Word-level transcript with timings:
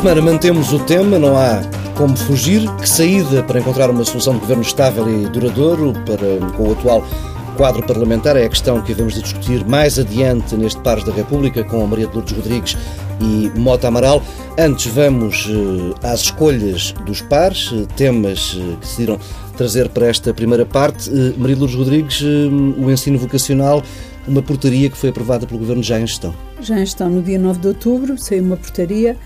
semana 0.00 0.22
mantemos 0.22 0.72
o 0.72 0.78
tema, 0.78 1.18
não 1.18 1.36
há 1.36 1.60
como 1.94 2.16
fugir. 2.16 2.66
Que 2.76 2.88
saída 2.88 3.42
para 3.42 3.60
encontrar 3.60 3.90
uma 3.90 4.02
solução 4.02 4.32
de 4.32 4.40
governo 4.40 4.62
estável 4.62 5.06
e 5.06 5.28
duradouro 5.28 5.92
para, 6.06 6.52
com 6.56 6.70
o 6.70 6.72
atual 6.72 7.06
quadro 7.54 7.82
parlamentar 7.86 8.34
é 8.34 8.46
a 8.46 8.48
questão 8.48 8.80
que 8.80 8.94
vamos 8.94 9.20
discutir 9.20 9.62
mais 9.66 9.98
adiante 9.98 10.56
neste 10.56 10.80
Pares 10.80 11.04
da 11.04 11.12
República 11.12 11.62
com 11.64 11.86
Maria 11.86 12.06
de 12.06 12.14
Lourdes 12.14 12.34
Rodrigues 12.34 12.78
e 13.20 13.50
Mota 13.58 13.88
Amaral. 13.88 14.22
Antes 14.58 14.86
vamos 14.86 15.44
uh, 15.48 15.94
às 16.02 16.22
escolhas 16.22 16.92
dos 17.04 17.20
pares, 17.20 17.70
uh, 17.70 17.86
temas 17.94 18.54
uh, 18.54 18.76
que 18.76 18.80
decidiram 18.80 19.20
trazer 19.54 19.90
para 19.90 20.06
esta 20.06 20.32
primeira 20.32 20.64
parte. 20.64 21.10
Maria 21.36 21.56
de 21.56 21.60
Lourdes 21.60 21.76
Rodrigues, 21.76 22.22
o 22.22 22.90
ensino 22.90 23.18
vocacional, 23.18 23.82
uma 24.26 24.40
portaria 24.40 24.88
que 24.88 24.96
foi 24.96 25.10
aprovada 25.10 25.46
pelo 25.46 25.60
Governo 25.60 25.82
já 25.82 26.00
em 26.00 26.06
gestão. 26.06 26.34
Já 26.62 26.76
em 26.76 26.86
gestão, 26.86 27.10
no 27.10 27.20
dia 27.20 27.38
9 27.38 27.60
de 27.60 27.68
outubro, 27.68 28.16
saiu 28.16 28.44
uma 28.44 28.56
portaria 28.56 29.18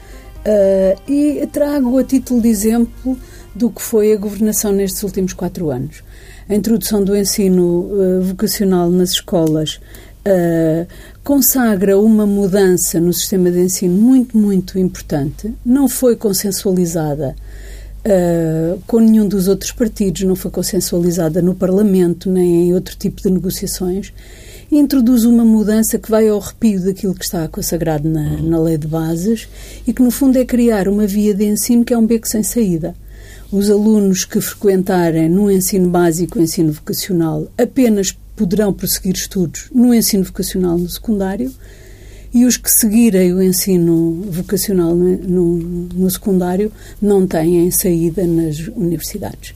e 1.08 1.46
trago 1.52 1.98
a 1.98 2.04
título 2.04 2.40
de 2.40 2.48
exemplo 2.48 3.16
do 3.54 3.70
que 3.70 3.80
foi 3.80 4.12
a 4.12 4.16
governação 4.16 4.72
nestes 4.72 5.02
últimos 5.02 5.32
quatro 5.32 5.70
anos. 5.70 6.02
A 6.48 6.54
introdução 6.54 7.02
do 7.02 7.16
ensino 7.16 7.88
vocacional 8.22 8.90
nas 8.90 9.12
escolas 9.12 9.80
uh, 10.24 10.86
consagra 11.22 11.98
uma 11.98 12.26
mudança 12.26 13.00
no 13.00 13.12
sistema 13.12 13.50
de 13.50 13.60
ensino 13.60 13.94
muito, 13.94 14.36
muito 14.36 14.78
importante. 14.78 15.52
Não 15.64 15.88
foi 15.88 16.16
consensualizada 16.16 17.36
uh, 18.04 18.80
com 18.86 19.00
nenhum 19.00 19.28
dos 19.28 19.48
outros 19.48 19.72
partidos, 19.72 20.22
não 20.22 20.34
foi 20.36 20.50
consensualizada 20.50 21.40
no 21.40 21.54
Parlamento 21.54 22.30
nem 22.30 22.68
em 22.68 22.74
outro 22.74 22.96
tipo 22.96 23.22
de 23.22 23.30
negociações. 23.30 24.12
Introduz 24.74 25.24
uma 25.24 25.44
mudança 25.44 25.98
que 25.98 26.10
vai 26.10 26.28
ao 26.28 26.40
arrepio 26.40 26.84
daquilo 26.84 27.14
que 27.14 27.24
está 27.24 27.46
consagrado 27.46 28.08
na, 28.08 28.42
na 28.42 28.60
lei 28.60 28.76
de 28.76 28.88
bases 28.88 29.48
e 29.86 29.92
que, 29.92 30.02
no 30.02 30.10
fundo, 30.10 30.36
é 30.36 30.44
criar 30.44 30.88
uma 30.88 31.06
via 31.06 31.32
de 31.32 31.44
ensino 31.44 31.84
que 31.84 31.94
é 31.94 31.98
um 31.98 32.04
beco 32.04 32.26
sem 32.26 32.42
saída 32.42 32.94
os 33.52 33.70
alunos 33.70 34.24
que 34.24 34.40
frequentarem 34.40 35.28
no 35.28 35.48
ensino 35.48 35.88
básico, 35.88 36.40
ensino 36.40 36.72
vocacional, 36.72 37.46
apenas 37.56 38.10
poderão 38.34 38.72
prosseguir 38.72 39.14
estudos 39.14 39.66
no 39.72 39.94
ensino 39.94 40.24
vocacional 40.24 40.76
no 40.76 40.90
secundário 40.90 41.52
e 42.32 42.44
os 42.44 42.56
que 42.56 42.68
seguirem 42.68 43.32
o 43.32 43.40
ensino 43.40 44.24
vocacional 44.28 44.92
no, 44.96 45.16
no, 45.16 45.56
no 45.94 46.10
secundário 46.10 46.72
não 47.00 47.28
têm 47.28 47.70
saída 47.70 48.26
nas 48.26 48.58
universidades. 48.74 49.54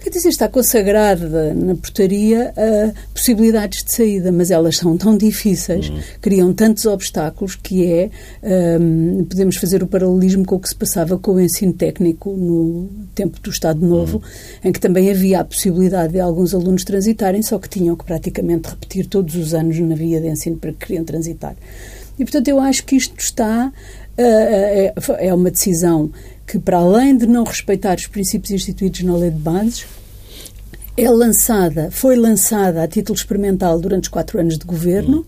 Quer 0.00 0.08
dizer, 0.08 0.30
está 0.30 0.48
consagrada 0.48 1.52
na 1.52 1.74
portaria 1.74 2.54
uh, 2.56 2.94
possibilidades 3.12 3.84
de 3.84 3.92
saída, 3.92 4.32
mas 4.32 4.50
elas 4.50 4.78
são 4.78 4.96
tão 4.96 5.16
difíceis, 5.16 5.90
uhum. 5.90 6.00
criam 6.22 6.52
tantos 6.54 6.86
obstáculos 6.86 7.54
que 7.54 7.86
é. 7.86 8.10
Um, 8.42 9.24
podemos 9.24 9.56
fazer 9.56 9.82
o 9.82 9.86
paralelismo 9.86 10.44
com 10.46 10.54
o 10.54 10.58
que 10.58 10.68
se 10.70 10.74
passava 10.74 11.18
com 11.18 11.32
o 11.32 11.40
ensino 11.40 11.74
técnico 11.74 12.30
no 12.30 12.88
tempo 13.14 13.38
do 13.40 13.50
Estado 13.50 13.84
Novo, 13.84 14.16
uhum. 14.16 14.70
em 14.70 14.72
que 14.72 14.80
também 14.80 15.10
havia 15.10 15.40
a 15.40 15.44
possibilidade 15.44 16.14
de 16.14 16.20
alguns 16.20 16.54
alunos 16.54 16.82
transitarem, 16.82 17.42
só 17.42 17.58
que 17.58 17.68
tinham 17.68 17.94
que 17.94 18.04
praticamente 18.04 18.70
repetir 18.70 19.06
todos 19.06 19.34
os 19.36 19.52
anos 19.52 19.78
na 19.80 19.94
via 19.94 20.18
de 20.18 20.28
ensino 20.28 20.56
para 20.56 20.72
que 20.72 20.86
queriam 20.86 21.04
transitar. 21.04 21.54
E, 22.18 22.24
portanto, 22.24 22.48
eu 22.48 22.58
acho 22.58 22.84
que 22.84 22.96
isto 22.96 23.18
está. 23.18 23.72
Uh, 24.18 24.22
é, 24.22 24.94
é 25.18 25.32
uma 25.32 25.50
decisão 25.50 26.10
que, 26.50 26.58
para 26.58 26.78
além 26.78 27.16
de 27.16 27.28
não 27.28 27.44
respeitar 27.44 27.96
os 27.96 28.08
princípios 28.08 28.50
instituídos 28.50 29.02
na 29.02 29.16
lei 29.16 29.30
de 29.30 29.38
bases, 29.38 29.86
é 30.96 31.08
lançada, 31.08 31.90
foi 31.92 32.16
lançada 32.16 32.82
a 32.82 32.88
título 32.88 33.16
experimental 33.16 33.78
durante 33.78 34.04
os 34.04 34.08
quatro 34.08 34.40
anos 34.40 34.58
de 34.58 34.64
governo, 34.64 35.24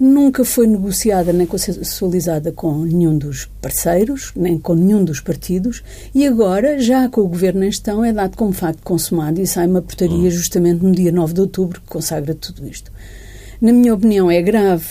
nunca 0.00 0.46
foi 0.46 0.66
negociada 0.66 1.30
nem 1.30 1.46
consensualizada 1.46 2.52
com 2.52 2.84
nenhum 2.84 3.18
dos 3.18 3.50
parceiros, 3.60 4.32
nem 4.34 4.58
com 4.58 4.74
nenhum 4.74 5.04
dos 5.04 5.20
partidos, 5.20 5.82
e 6.14 6.26
agora, 6.26 6.78
já 6.80 7.06
com 7.06 7.20
o 7.20 7.28
governo 7.28 7.62
em 7.62 7.70
gestão, 7.70 8.02
é 8.02 8.10
dado 8.10 8.34
como 8.34 8.52
facto 8.52 8.80
consumado 8.82 9.38
e 9.38 9.46
sai 9.46 9.66
uma 9.66 9.82
portaria 9.82 10.30
justamente 10.30 10.82
no 10.82 10.92
dia 10.92 11.12
9 11.12 11.34
de 11.34 11.40
outubro 11.42 11.82
que 11.82 11.88
consagra 11.88 12.34
tudo 12.34 12.66
isto. 12.66 12.90
Na 13.60 13.74
minha 13.74 13.92
opinião, 13.92 14.30
é 14.30 14.40
grave 14.40 14.86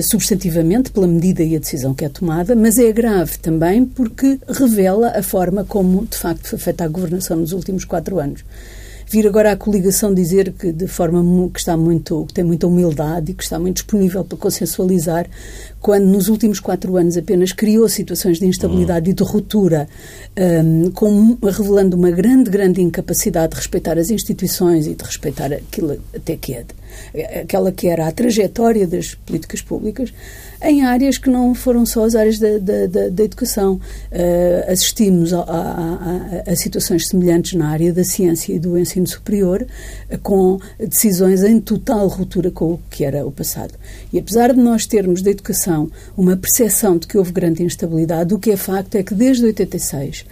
substantivamente 0.00 0.90
pela 0.90 1.06
medida 1.06 1.42
e 1.42 1.56
a 1.56 1.58
decisão 1.58 1.92
que 1.92 2.04
é 2.04 2.08
tomada, 2.08 2.56
mas 2.56 2.78
é 2.78 2.90
grave 2.92 3.38
também 3.38 3.84
porque 3.84 4.38
revela 4.48 5.08
a 5.08 5.22
forma 5.22 5.64
como, 5.64 6.06
de 6.06 6.16
facto, 6.16 6.48
foi 6.48 6.58
feita 6.58 6.84
a 6.84 6.88
governação 6.88 7.36
nos 7.36 7.52
últimos 7.52 7.84
quatro 7.84 8.18
anos. 8.18 8.44
Vir 9.12 9.26
agora 9.26 9.52
a 9.52 9.56
coligação 9.56 10.14
dizer 10.14 10.52
que 10.52 10.72
de 10.72 10.86
forma 10.86 11.22
que 11.50 11.58
está 11.58 11.76
muito 11.76 12.24
que 12.24 12.32
tem 12.32 12.42
muita 12.42 12.66
humildade 12.66 13.32
e 13.32 13.34
que 13.34 13.42
está 13.42 13.58
muito 13.58 13.74
disponível 13.74 14.24
para 14.24 14.38
consensualizar 14.38 15.28
quando 15.80 16.06
nos 16.06 16.28
últimos 16.28 16.58
quatro 16.58 16.96
anos 16.96 17.18
apenas 17.18 17.52
criou 17.52 17.86
situações 17.90 18.38
de 18.38 18.46
instabilidade 18.46 19.10
e 19.10 19.12
de 19.12 19.22
ruptura 19.22 19.86
um, 20.64 20.90
com, 20.92 21.36
revelando 21.42 21.94
uma 21.94 22.10
grande 22.10 22.48
grande 22.48 22.80
incapacidade 22.80 23.50
de 23.50 23.56
respeitar 23.58 23.98
as 23.98 24.08
instituições 24.08 24.86
e 24.86 24.94
de 24.94 25.04
respeitar 25.04 25.52
aquilo 25.52 26.00
até 26.14 26.34
que 26.34 26.54
é 26.54 26.64
aquela 27.40 27.72
que 27.72 27.88
era 27.88 28.06
a 28.06 28.12
trajetória 28.12 28.86
das 28.86 29.14
políticas 29.14 29.62
públicas 29.62 30.12
em 30.64 30.82
áreas 30.82 31.18
que 31.18 31.28
não 31.28 31.54
foram 31.54 31.84
só 31.84 32.04
as 32.04 32.14
áreas 32.14 32.38
da, 32.38 32.58
da, 32.58 33.08
da, 33.08 33.24
educação. 33.24 33.74
Uh, 33.74 34.70
assistimos 34.70 35.32
a, 35.32 35.40
a, 35.40 36.42
a, 36.46 36.52
a, 36.52 36.56
situações 36.56 37.08
semelhantes 37.08 37.54
na 37.54 37.68
área 37.68 37.92
da 37.92 38.04
ciência 38.04 38.52
e 38.52 38.58
do 38.58 38.78
ensino 38.78 39.06
superior, 39.06 39.66
uh, 40.10 40.18
com 40.18 40.60
decisões 40.78 41.42
em 41.42 41.60
total 41.60 42.06
ruptura 42.06 42.50
com 42.50 42.74
o 42.74 42.80
que 42.90 43.04
era 43.04 43.26
o 43.26 43.32
passado. 43.32 43.74
E 44.12 44.18
apesar 44.18 44.52
de 44.52 44.60
nós 44.60 44.86
termos 44.86 45.22
da 45.22 45.30
educação 45.30 45.90
uma 46.16 46.36
percepção 46.36 46.96
de 46.96 47.06
que 47.06 47.18
houve 47.18 47.32
grande 47.32 47.62
instabilidade, 47.62 48.32
o 48.32 48.38
que 48.38 48.50
é 48.50 48.56
facto 48.56 48.94
é 48.94 49.02
que 49.02 49.14
desde 49.14 49.44
86 49.44 50.24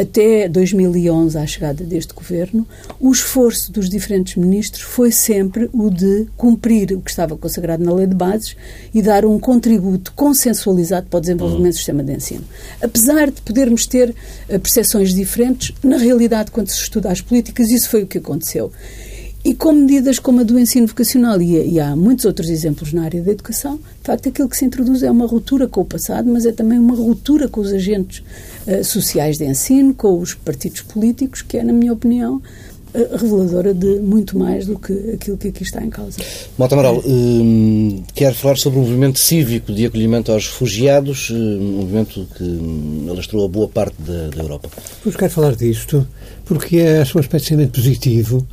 até 0.00 0.48
2011, 0.48 1.36
à 1.36 1.44
chegada 1.44 1.82
deste 1.82 2.14
governo, 2.14 2.64
o 3.00 3.10
esforço 3.10 3.72
dos 3.72 3.90
diferentes 3.90 4.36
ministros 4.36 4.82
foi 4.82 5.10
sempre 5.10 5.68
o 5.72 5.90
de 5.90 6.28
cumprir 6.36 6.92
o 6.92 7.00
que 7.00 7.10
estava 7.10 7.36
consagrado 7.36 7.84
na 7.84 7.92
lei 7.92 8.06
de 8.06 8.14
bases 8.14 8.56
e 8.94 9.02
dar 9.02 9.24
um 9.24 9.40
contributo 9.40 10.12
consensualizado 10.12 11.08
para 11.08 11.18
o 11.18 11.20
desenvolvimento 11.20 11.72
do 11.72 11.76
sistema 11.76 12.04
de 12.04 12.12
ensino. 12.12 12.44
Apesar 12.80 13.28
de 13.28 13.40
podermos 13.40 13.86
ter 13.86 14.14
eh, 14.48 14.58
percepções 14.58 15.12
diferentes, 15.12 15.74
na 15.82 15.96
realidade, 15.96 16.52
quando 16.52 16.68
se 16.68 16.80
estuda 16.80 17.10
as 17.10 17.20
políticas, 17.20 17.68
isso 17.68 17.90
foi 17.90 18.04
o 18.04 18.06
que 18.06 18.18
aconteceu. 18.18 18.70
E 19.48 19.54
com 19.54 19.72
medidas 19.72 20.18
como 20.18 20.40
a 20.40 20.42
do 20.42 20.58
ensino 20.58 20.86
vocacional, 20.86 21.40
e, 21.40 21.72
e, 21.72 21.80
há 21.80 21.96
muitos 21.96 22.26
outros 22.26 22.50
exemplos 22.50 22.92
na 22.92 23.04
área 23.04 23.22
da 23.22 23.32
educação, 23.32 23.76
de 23.76 24.04
facto 24.04 24.28
aquilo 24.28 24.46
que 24.46 24.54
se 24.54 24.66
introduz 24.66 25.02
é 25.02 25.10
uma 25.10 25.26
ruptura 25.26 25.66
com 25.66 25.80
o 25.80 25.86
passado, 25.86 26.30
mas 26.30 26.44
é 26.44 26.52
também 26.52 26.78
uma 26.78 26.94
ruptura 26.94 27.48
com 27.48 27.62
os 27.62 27.72
agentes 27.72 28.22
uh, 28.66 28.84
sociais 28.84 29.38
de 29.38 29.46
ensino, 29.46 29.94
com 29.94 30.18
os 30.18 30.34
partidos 30.34 30.82
políticos, 30.82 31.40
que 31.40 31.56
é, 31.56 31.64
na 31.64 31.72
minha 31.72 31.94
opinião, 31.94 32.42
uh, 32.92 33.16
reveladora 33.16 33.72
de 33.72 34.00
muito 34.00 34.38
mais 34.38 34.66
do 34.66 34.78
que 34.78 34.92
aquilo 35.14 35.38
que 35.38 35.48
aqui 35.48 35.62
está 35.62 35.82
em 35.82 35.88
causa. 35.88 36.20
Mota 36.58 36.74
Amaral, 36.74 37.02
hum, 37.06 38.02
quer 38.14 38.34
falar 38.34 38.58
sobre 38.58 38.80
o 38.80 38.82
movimento 38.82 39.18
cívico 39.18 39.72
de 39.72 39.86
acolhimento 39.86 40.30
aos 40.30 40.46
refugiados, 40.46 41.30
um 41.30 41.78
movimento 41.78 42.28
que 42.36 42.44
hum, 42.44 43.06
alastrou 43.08 43.46
a 43.46 43.48
boa 43.48 43.66
parte 43.66 43.96
da, 43.98 44.28
da 44.28 44.42
Europa. 44.42 44.68
Pois 45.02 45.16
quero 45.16 45.32
falar 45.32 45.56
disto, 45.56 46.06
porque 46.44 46.76
é 46.76 46.98
um 46.98 47.18
aspecto 47.18 47.36
extremamente 47.36 47.72
positivo 47.72 48.46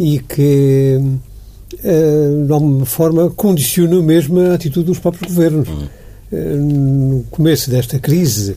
e 0.00 0.18
que, 0.18 0.98
uh, 0.98 2.46
de 2.46 2.50
alguma 2.50 2.86
forma, 2.86 3.28
condiciona 3.28 4.00
mesmo 4.00 4.40
a 4.40 4.54
atitude 4.54 4.86
dos 4.86 4.98
próprios 4.98 5.30
governos. 5.30 5.68
Uhum. 5.68 5.88
Uh, 6.32 6.56
no 6.56 7.24
começo 7.24 7.70
desta 7.70 7.98
crise, 7.98 8.56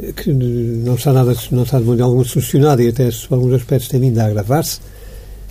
eh, 0.00 0.12
que 0.12 0.32
não 0.32 0.94
está 0.94 1.12
nada 1.12 1.34
não 1.50 1.64
está 1.64 1.80
de 1.80 1.84
modo 1.84 2.04
algum 2.04 2.22
solucionada 2.22 2.80
e 2.80 2.88
até 2.90 3.10
por 3.10 3.34
alguns 3.34 3.54
aspectos 3.54 3.88
tem 3.88 3.98
vindo 3.98 4.20
a 4.20 4.26
agravar-se, 4.26 4.78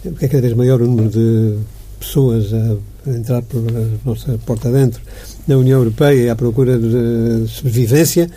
porque 0.02 0.26
é 0.26 0.28
cada 0.30 0.44
vez 0.44 0.54
maior 0.54 0.82
o 0.82 0.88
número 0.88 1.10
de 1.10 1.58
pessoas 2.00 2.54
a 2.54 3.10
entrar 3.10 3.42
por 3.42 3.60
a 3.68 4.08
nossa 4.10 4.40
porta 4.46 4.72
dentro 4.72 5.02
na 5.46 5.58
União 5.58 5.80
Europeia 5.80 6.32
à 6.32 6.36
procura 6.38 6.78
de 6.78 7.50
sobrevivência 7.50 8.30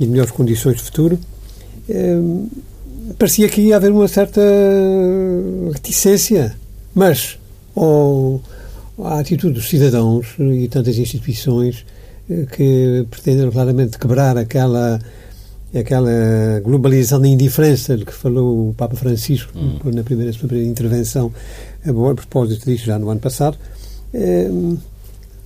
e 0.00 0.04
de 0.04 0.10
melhores 0.10 0.32
condições 0.32 0.78
de 0.78 0.82
futuro 0.82 1.18
parecia 3.18 3.48
que 3.48 3.60
ia 3.60 3.76
haver 3.76 3.92
uma 3.92 4.08
certa 4.08 4.40
reticência, 5.72 6.56
mas 6.94 7.38
ou 7.74 8.40
a 8.98 9.18
atitude 9.18 9.54
dos 9.54 9.68
cidadãos 9.68 10.28
e 10.38 10.68
tantas 10.68 10.98
instituições 10.98 11.84
eh, 12.30 12.46
que 12.50 13.06
pretendem 13.10 13.50
claramente 13.50 13.98
quebrar 13.98 14.38
aquela 14.38 14.98
aquela 15.74 16.60
globalização 16.64 17.20
da 17.20 17.28
indiferença 17.28 17.96
de 17.96 18.04
que 18.06 18.12
falou 18.12 18.70
o 18.70 18.74
Papa 18.74 18.96
Francisco 18.96 19.52
hum. 19.54 19.78
na 19.92 20.02
primeira, 20.02 20.32
sua 20.32 20.48
primeira 20.48 20.70
intervenção 20.70 21.30
a 21.84 22.14
propósito 22.14 22.64
disso 22.64 22.86
já 22.86 22.98
no 22.98 23.10
ano 23.10 23.20
passado 23.20 23.58
eh, 24.14 24.48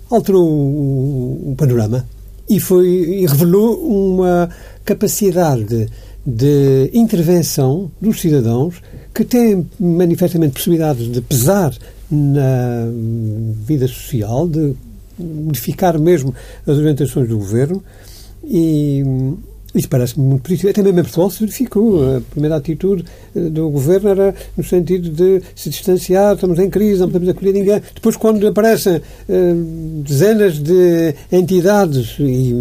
alterou 0.08 0.46
o, 0.46 1.50
o, 1.50 1.54
panorama 1.56 2.06
e 2.48 2.60
foi 2.60 2.86
e 2.86 3.26
revelou 3.26 3.80
uma 3.80 4.48
capacidade 4.84 5.88
de 6.24 6.90
intervenção 6.92 7.90
dos 8.00 8.20
cidadãos 8.20 8.82
que 9.14 9.24
têm 9.24 9.66
manifestamente 9.78 10.54
possibilidades 10.54 11.10
de 11.10 11.20
pesar 11.20 11.74
na 12.10 12.86
vida 13.66 13.86
social, 13.88 14.48
de 14.48 14.74
modificar 15.18 15.98
mesmo 15.98 16.34
as 16.66 16.76
orientações 16.76 17.28
do 17.28 17.38
governo 17.38 17.82
e, 18.44 19.02
Isso 19.74 19.88
parece-me 19.88 20.26
muito 20.26 20.42
positivo. 20.42 20.70
Até 20.70 20.82
mesmo 20.82 20.98
em 20.98 21.02
Portugal 21.02 21.30
se 21.30 21.40
verificou. 21.40 22.16
A 22.16 22.20
primeira 22.20 22.56
atitude 22.56 23.04
eh, 23.36 23.40
do 23.40 23.70
governo 23.70 24.08
era 24.08 24.34
no 24.56 24.64
sentido 24.64 25.10
de 25.10 25.42
se 25.54 25.70
distanciar, 25.70 26.34
estamos 26.34 26.58
em 26.58 26.68
crise, 26.68 27.00
não 27.00 27.08
podemos 27.08 27.28
acolher 27.28 27.52
ninguém. 27.52 27.80
Depois, 27.94 28.16
quando 28.16 28.46
aparecem 28.48 29.00
eh, 29.28 29.54
dezenas 30.04 30.58
de 30.58 31.14
entidades 31.30 32.16
e 32.18 32.52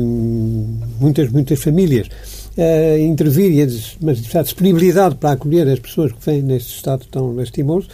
muitas, 1.00 1.32
muitas 1.32 1.60
famílias 1.60 2.10
a 2.58 2.96
uh, 2.96 3.00
intervir 3.00 3.52
e 3.52 3.62
a 3.64 3.68
manifestar 4.02 4.44
disponibilidade 4.44 5.16
para 5.16 5.32
acolher 5.32 5.68
as 5.68 5.80
pessoas 5.80 6.12
que 6.12 6.26
vêm 6.26 6.42
neste 6.42 6.76
estado 6.76 7.06
tão 7.10 7.36
lastimoso, 7.36 7.88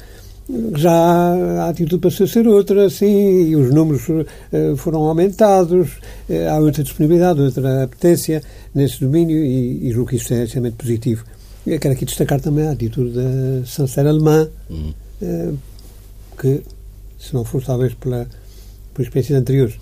já 0.75 0.92
a 0.92 1.69
atitude 1.69 2.02
passou 2.02 2.25
a 2.25 2.30
ser 2.30 2.48
outra, 2.48 2.90
sim, 2.90 3.50
e 3.50 3.56
os 3.56 3.74
números 3.74 4.07
uh, 4.07 4.78
foram 4.78 5.02
aumentados, 5.02 5.94
uh, 6.30 6.50
há 6.52 6.60
outra 6.60 6.84
disponibilidade, 6.84 7.42
outra 7.42 7.84
apetência 7.84 8.44
nesse 8.74 9.00
domínio 9.00 9.44
e, 9.44 9.88
e 9.88 9.92
julgo 9.92 10.10
que 10.10 10.18
isso 10.18 10.34
é 10.34 10.44
extremamente 10.44 10.75
positivo. 10.75 11.25
Eu 11.66 11.80
quero 11.80 11.96
aqui 11.96 12.06
destacar 12.06 12.40
também 12.40 12.68
a 12.68 12.72
atitude 12.72 13.12
da 13.12 13.66
Sancerre 13.66 14.10
alemã, 14.10 14.48
uhum. 14.69 14.94
uh, 15.22 15.57
que, 16.40 16.62
se 17.19 17.34
não 17.34 17.44
fosse 17.44 17.66
talvez 17.66 17.96
pela, 17.96 18.28
por 18.94 19.02
experiências 19.02 19.40
anteriores, 19.40 19.78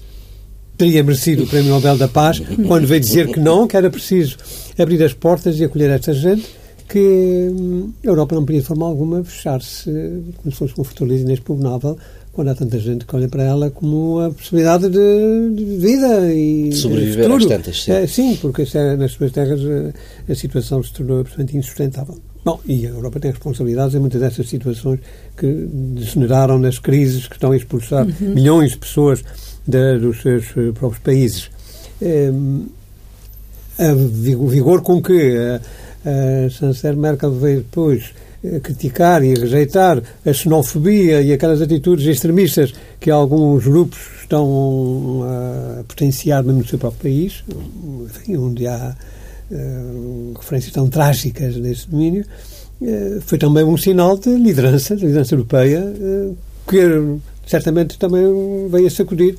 teria 0.78 1.04
merecido 1.04 1.44
o 1.44 1.48
Prémio 1.48 1.72
Nobel 1.72 1.98
da 1.98 2.08
Paz, 2.08 2.42
quando 2.68 2.88
veio 2.88 3.00
dizer 3.00 3.28
que 3.28 3.40
não, 3.40 3.68
que 3.68 3.78
era 3.78 3.90
preciso 3.90 4.38
abrir 4.78 5.04
as 5.04 5.14
portas 5.14 5.60
e 5.60 5.64
acolher 5.64 5.90
esta 5.90 6.14
gente 6.14 6.46
que 6.88 7.50
hum, 7.52 7.92
a 8.04 8.08
Europa 8.08 8.36
não 8.36 8.46
podia 8.46 8.62
de 8.62 8.68
forma 8.68 8.86
alguma 8.86 9.24
fechar-se 9.24 9.90
como 10.38 10.52
se 10.52 10.58
fosse 10.58 10.74
uma 10.78 10.84
fortaleza 10.84 11.24
inexpugnável 11.24 11.98
quando 12.34 12.50
há 12.50 12.56
tanta 12.56 12.80
gente 12.80 13.06
que 13.06 13.16
olha 13.16 13.28
para 13.28 13.44
ela 13.44 13.70
como 13.70 14.20
a 14.20 14.32
possibilidade 14.32 14.90
de, 14.90 15.56
de 15.56 15.66
vida 15.78 16.34
e 16.34 16.70
de 16.70 16.76
sobreviver 16.76 17.28
de 17.28 17.34
às 17.34 17.46
tantas, 17.46 17.84
sim. 17.84 17.92
É, 17.92 18.08
sim, 18.08 18.36
porque 18.42 18.66
é, 18.74 18.96
nas 18.96 19.12
suas 19.12 19.32
terras 19.32 19.62
a, 19.62 19.70
eh, 19.72 19.94
a, 20.30 20.36
situação 20.36 20.82
se 20.84 20.92
tornou 20.92 21.20
absolutamente 21.20 21.58
insustentável. 21.58 22.18
Bom, 22.44 22.60
e 22.66 22.88
a 22.88 22.90
Europa 22.90 23.20
tem 23.20 23.32
responsabilidades 23.32 23.96
em 23.96 24.00
muitas 24.00 24.20
dessas 24.20 24.50
situações 24.50 25.00
que 25.38 25.48
degeneraram 25.48 26.58
nas 26.58 26.80
crises 26.80 27.28
que 27.28 27.36
estão 27.36 27.52
a 27.52 27.56
expulsar 27.56 28.06
uhum. 28.06 28.34
milhões 28.34 28.72
de 28.72 28.80
pessoas 28.80 29.24
de, 29.66 30.00
dos 30.00 30.22
seus 30.22 30.46
eh, 30.58 30.72
próprios 30.74 31.00
países. 31.00 31.50
É, 32.02 32.32
o 34.36 34.48
vigor 34.48 34.82
com 34.82 35.02
que 35.02 35.60
a 36.06 36.50
chanceler 36.50 36.98
Merkel 36.98 37.32
veio 37.32 37.60
depois 37.60 38.14
eh, 38.44 38.60
criticar 38.60 39.24
e 39.24 39.34
rejeitar 39.34 40.04
a 40.26 40.34
xenofobia 40.34 41.22
e 41.22 41.32
aquelas 41.32 41.62
atitudes 41.62 42.06
extremistas 42.06 42.74
que 43.00 43.10
alguns 43.10 43.66
grupos 43.66 44.00
estão 44.22 45.22
a 45.24 45.84
potenciar 45.84 46.44
mesmo 46.44 46.60
no 46.60 46.68
seu 46.68 46.78
próprio 46.78 47.02
país, 47.04 47.44
enfim, 48.06 48.36
onde 48.36 48.68
há 48.68 48.96
uh, 49.50 50.34
referências 50.38 50.74
tão 50.74 50.90
trágicas 50.90 51.56
nesse 51.56 51.90
domínio, 51.90 52.26
uh, 52.82 53.22
foi 53.22 53.38
também 53.38 53.64
um 53.64 53.78
sinal 53.78 54.18
de 54.18 54.30
liderança, 54.36 54.96
de 54.96 55.06
liderança 55.06 55.36
europeia, 55.36 55.82
uh, 55.82 56.38
que 56.68 56.82
certamente 57.46 57.98
também 57.98 58.24
veio 58.70 58.88
a 58.88 58.90
sacudir 58.90 59.38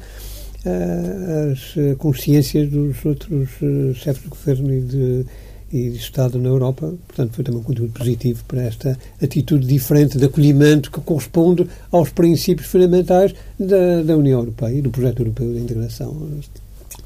as 0.64 1.96
consciências 1.98 2.70
dos 2.70 3.04
outros 3.04 3.50
chefes 3.96 4.22
de 4.22 4.28
governo 4.28 4.72
e 4.72 4.80
de 4.80 5.26
e 5.74 5.90
de 5.90 5.96
Estado 5.96 6.38
na 6.38 6.48
Europa. 6.48 6.94
Portanto, 7.08 7.32
foi 7.34 7.44
também 7.44 7.60
um 7.60 7.64
conteúdo 7.64 7.92
positivo 7.92 8.44
para 8.46 8.62
esta 8.62 8.96
atitude 9.20 9.66
diferente 9.66 10.16
de 10.16 10.24
acolhimento 10.24 10.88
que 10.88 11.00
corresponde 11.00 11.66
aos 11.90 12.10
princípios 12.10 12.68
fundamentais 12.68 13.34
da, 13.58 14.02
da 14.04 14.16
União 14.16 14.38
Europeia 14.38 14.78
e 14.78 14.80
do 14.80 14.90
projeto 14.90 15.18
europeu 15.20 15.52
de 15.52 15.58
integração. 15.58 16.28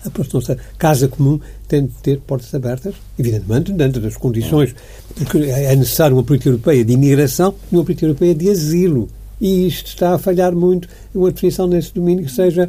A 0.04 0.10
nossa 0.34 0.58
casa 0.76 1.08
comum 1.08 1.40
tem 1.66 1.86
de 1.86 1.94
ter 2.02 2.20
portas 2.20 2.54
abertas, 2.54 2.94
evidentemente, 3.18 3.72
dentro 3.72 4.02
das 4.02 4.18
condições, 4.18 4.74
porque 5.16 5.38
é 5.38 5.74
necessário 5.74 6.14
uma 6.14 6.22
política 6.22 6.50
europeia 6.50 6.84
de 6.84 6.92
imigração 6.92 7.54
e 7.72 7.74
uma 7.74 7.84
política 7.84 8.06
europeia 8.06 8.34
de 8.34 8.50
asilo. 8.50 9.08
E 9.40 9.66
isto 9.66 9.86
está 9.86 10.14
a 10.14 10.18
falhar 10.18 10.54
muito, 10.54 10.88
uma 11.14 11.30
definição 11.30 11.66
nesse 11.66 11.94
domínio 11.94 12.24
que 12.24 12.32
seja, 12.32 12.68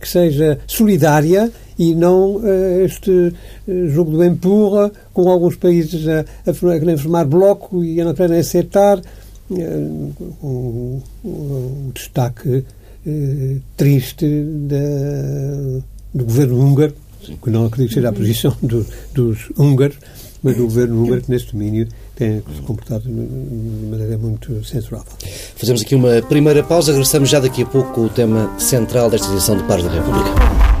que 0.00 0.08
seja 0.08 0.58
solidária 0.66 1.50
e 1.78 1.94
não 1.94 2.36
uh, 2.36 2.84
este 2.84 3.10
uh, 3.10 3.88
jogo 3.88 4.10
do 4.10 4.24
empurra, 4.24 4.90
com 5.12 5.30
alguns 5.30 5.56
países 5.56 6.06
a, 6.08 6.24
a, 6.50 6.52
querer 6.52 6.98
formar 6.98 7.24
bloco 7.24 7.84
e 7.84 8.00
a 8.00 8.04
não 8.04 8.14
querem 8.14 8.38
aceitar. 8.38 9.00
Uh, 9.48 10.12
o, 10.42 11.02
o, 11.24 11.90
destaque 11.94 12.64
triste 13.74 14.26
da, 14.66 15.80
do 16.12 16.24
governo 16.26 16.60
húngaro, 16.60 16.92
que 17.42 17.48
não 17.48 17.64
acredito 17.64 17.94
seja 17.94 18.10
a 18.10 18.12
posição 18.12 18.54
do, 18.60 18.84
dos 19.14 19.50
húngaros, 19.56 19.96
mas 20.42 20.56
do 20.56 20.64
governo 20.64 21.02
húngaro 21.02 21.22
que 21.22 21.30
neste 21.30 21.52
domínio 21.52 21.88
tem 22.18 22.42
se 22.54 22.62
comportado 22.62 23.04
de 23.04 23.10
maneira 23.10 24.18
muito 24.18 24.64
censurável. 24.64 25.12
Fazemos 25.56 25.82
aqui 25.82 25.94
uma 25.94 26.20
primeira 26.22 26.64
pausa, 26.64 26.90
regressamos 26.90 27.30
já 27.30 27.38
daqui 27.38 27.62
a 27.62 27.66
pouco 27.66 27.92
com 27.92 28.00
o 28.06 28.08
tema 28.08 28.58
central 28.58 29.08
desta 29.08 29.32
edição 29.32 29.56
do 29.56 29.62
Pares 29.64 29.84
da 29.84 29.92
República. 29.92 30.77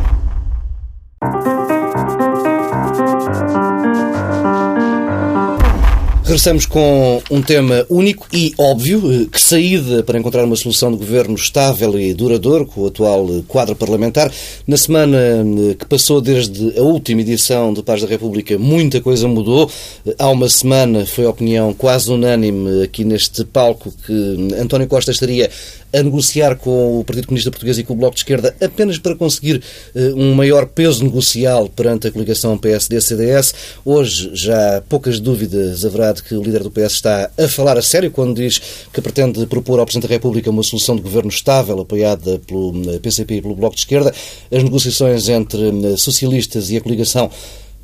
Regressamos 6.28 6.66
com 6.66 7.22
um 7.30 7.40
tema 7.40 7.86
único 7.88 8.26
e 8.30 8.52
óbvio, 8.58 9.00
eh, 9.10 9.26
que 9.32 9.40
saída 9.40 10.02
para 10.02 10.18
encontrar 10.18 10.44
uma 10.44 10.56
solução 10.56 10.92
de 10.92 10.98
governo 10.98 11.34
estável 11.34 11.98
e 11.98 12.12
duradouro 12.12 12.66
com 12.66 12.82
o 12.82 12.86
atual 12.88 13.26
eh, 13.30 13.42
quadro 13.48 13.74
parlamentar. 13.74 14.30
Na 14.66 14.76
semana 14.76 15.16
eh, 15.16 15.74
que 15.74 15.86
passou 15.86 16.20
desde 16.20 16.78
a 16.78 16.82
última 16.82 17.22
edição 17.22 17.72
do 17.72 17.82
Paz 17.82 18.02
da 18.02 18.06
República, 18.06 18.58
muita 18.58 19.00
coisa 19.00 19.26
mudou. 19.26 19.70
Há 20.18 20.28
uma 20.28 20.50
semana 20.50 21.06
foi 21.06 21.24
a 21.24 21.30
opinião 21.30 21.72
quase 21.72 22.12
unânime 22.12 22.82
aqui 22.82 23.04
neste 23.04 23.42
palco 23.46 23.90
que 24.06 24.54
António 24.60 24.86
Costa 24.86 25.10
estaria 25.10 25.48
a 25.92 26.02
negociar 26.02 26.56
com 26.56 27.00
o 27.00 27.04
Partido 27.04 27.26
Comunista 27.26 27.50
Português 27.50 27.78
e 27.78 27.84
com 27.84 27.94
o 27.94 27.96
Bloco 27.96 28.14
de 28.14 28.20
Esquerda 28.20 28.54
apenas 28.60 28.98
para 28.98 29.14
conseguir 29.14 29.62
uh, 29.94 30.14
um 30.16 30.34
maior 30.34 30.66
peso 30.66 31.04
negocial 31.04 31.68
perante 31.68 32.08
a 32.08 32.12
coligação 32.12 32.58
PSD-CDS. 32.58 33.54
Hoje 33.84 34.30
já 34.34 34.82
poucas 34.88 35.18
dúvidas 35.18 35.84
haverá 35.84 36.12
de 36.12 36.22
que 36.22 36.34
o 36.34 36.42
líder 36.42 36.62
do 36.62 36.70
PS 36.70 36.92
está 36.92 37.30
a 37.38 37.48
falar 37.48 37.78
a 37.78 37.82
sério 37.82 38.10
quando 38.10 38.36
diz 38.36 38.60
que 38.92 39.00
pretende 39.00 39.46
propor 39.46 39.78
ao 39.78 39.86
Presidente 39.86 40.08
da 40.08 40.14
República 40.14 40.50
uma 40.50 40.62
solução 40.62 40.96
de 40.96 41.02
governo 41.02 41.30
estável 41.30 41.80
apoiada 41.80 42.38
pelo 42.46 42.72
PCP 43.00 43.34
eh, 43.34 43.36
e 43.38 43.42
pelo 43.42 43.54
Bloco 43.54 43.74
de 43.74 43.82
Esquerda. 43.82 44.12
As 44.50 44.62
negociações 44.62 45.28
entre 45.28 45.68
eh, 45.68 45.96
socialistas 45.96 46.70
e 46.70 46.76
a 46.76 46.80
coligação 46.80 47.30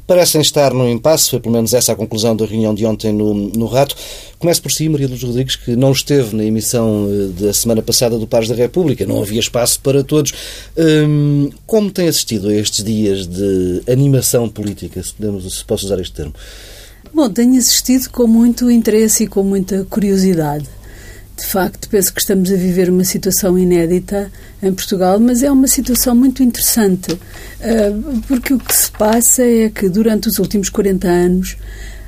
parecem 0.07 0.41
estar 0.41 0.73
no 0.73 0.89
impasse, 0.89 1.31
foi 1.31 1.41
pelo 1.41 1.55
menos 1.55 1.73
essa 1.73 1.93
a 1.93 1.97
conclusão 1.97 2.37
da 2.37 2.45
reunião 2.45 2.75
de 2.75 2.85
ontem 2.85 3.13
no, 3.13 3.35
no 3.35 3.67
Rato. 3.67 3.97
Começo 4.39 4.61
por 4.61 4.71
si, 4.71 4.89
Maria 4.89 5.09
Luz 5.09 5.23
Rodrigues, 5.23 5.57
que 5.57 5.75
não 5.75 5.93
esteve 5.93 6.37
na 6.37 6.45
emissão 6.45 7.09
eh, 7.11 7.43
da 7.43 7.53
semana 7.53 7.83
passada 7.83 8.19
do 8.19 8.27
Pares 8.27 8.49
da 8.49 8.55
República, 8.55 9.07
não 9.07 9.23
havia 9.23 9.41
espaço 9.41 9.81
para 9.81 10.05
todos. 10.05 10.33
Hum, 10.77 11.51
como 11.67 11.91
tem 11.91 12.09
assistido 12.09 12.49
a 12.49 12.55
estes 12.55 12.85
dias 12.85 13.27
de 13.27 13.83
animação 13.91 14.49
política, 14.49 15.03
se, 15.03 15.15
podemos, 15.15 15.59
se 15.59 15.65
posso 15.65 15.87
usar 15.87 15.99
este 15.99 16.15
termo? 16.15 16.35
Bom, 17.13 17.31
tenho 17.31 17.57
assistido 17.57 18.11
com 18.11 18.27
muito 18.27 18.71
interesse 18.71 19.25
e 19.25 19.27
com 19.27 19.43
muita 19.43 19.85
curiosidade 19.85 20.69
de 21.37 21.45
facto, 21.45 21.89
penso 21.89 22.15
que 22.15 22.21
estamos 22.21 22.53
a 22.53 22.57
viver 22.57 22.89
uma 22.89 23.05
situação 23.05 23.59
inédita 23.59 24.31
em 24.63 24.73
Portugal, 24.73 25.19
mas 25.19 25.43
é 25.43 25.51
uma 25.51 25.67
situação 25.67 26.15
muito 26.15 26.43
interessante, 26.43 27.19
eh, 27.61 27.93
porque 28.29 28.55
o 28.55 28.59
que 28.59 28.75
se 28.75 28.91
passa 28.93 29.43
é 29.43 29.69
que 29.69 29.89
durante 29.89 30.29
os 30.29 30.39
últimos 30.39 30.69
40 30.69 31.09
anos 31.09 31.57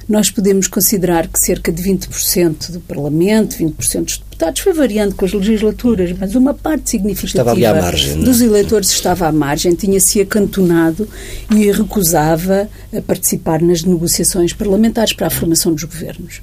nós 0.09 0.31
podemos 0.31 0.69
considerar 0.69 1.27
que 1.27 1.39
cerca 1.41 1.73
de 1.73 1.83
20% 1.83 2.71
do 2.71 2.81
Parlamento, 2.81 3.57
20% 3.57 4.05
dos 4.05 4.19
deputados, 4.19 4.61
foi 4.61 4.73
variando 4.73 5.17
com 5.17 5.25
as 5.25 5.33
legislaturas, 5.33 6.15
mas 6.17 6.37
uma 6.37 6.55
parte 6.55 6.91
significativa 6.91 7.75
margem, 7.75 8.13
é? 8.13 8.25
dos 8.25 8.41
eleitores 8.41 8.91
estava 8.91 9.27
à 9.27 9.33
margem, 9.33 9.75
tinha-se 9.75 10.21
acantonado 10.21 11.09
e 11.51 11.71
recusava 11.73 12.69
a 12.97 13.03
participar 13.03 13.61
nas 13.61 13.83
negociações 13.83 14.53
parlamentares 14.53 15.13
para 15.13 15.27
a 15.27 15.31
formação 15.31 15.73
dos 15.73 15.83
governos. 15.83 16.41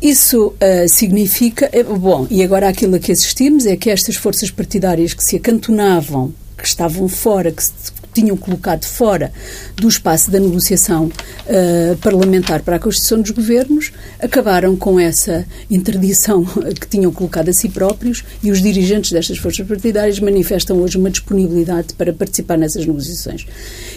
Isso 0.00 0.48
uh, 0.48 0.88
significa. 0.88 1.68
Eh, 1.72 1.82
bom, 1.82 2.26
e 2.30 2.42
agora 2.42 2.68
aquilo 2.68 2.96
a 2.96 2.98
que 2.98 3.12
assistimos 3.12 3.66
é 3.66 3.76
que 3.76 3.90
estas 3.90 4.16
forças 4.16 4.50
partidárias 4.50 5.12
que 5.12 5.22
se 5.22 5.36
acantonavam, 5.36 6.32
que 6.56 6.66
estavam 6.66 7.06
fora, 7.08 7.52
que 7.52 7.62
se 7.62 7.72
tinham 8.12 8.36
colocado 8.36 8.84
fora 8.84 9.32
do 9.76 9.88
espaço 9.88 10.30
da 10.30 10.38
negociação 10.38 11.06
uh, 11.06 11.96
parlamentar 11.98 12.62
para 12.62 12.76
a 12.76 12.78
Constituição 12.78 13.20
dos 13.20 13.30
Governos, 13.30 13.92
acabaram 14.18 14.76
com 14.76 14.98
essa 14.98 15.46
interdição 15.70 16.44
que 16.44 16.86
tinham 16.86 17.12
colocado 17.12 17.48
a 17.48 17.52
si 17.52 17.68
próprios 17.68 18.24
e 18.42 18.50
os 18.50 18.60
dirigentes 18.60 19.12
destas 19.12 19.38
forças 19.38 19.66
partidárias 19.66 20.20
manifestam 20.20 20.78
hoje 20.78 20.98
uma 20.98 21.10
disponibilidade 21.10 21.94
para 21.94 22.12
participar 22.12 22.56
nessas 22.56 22.86
negociações. 22.86 23.46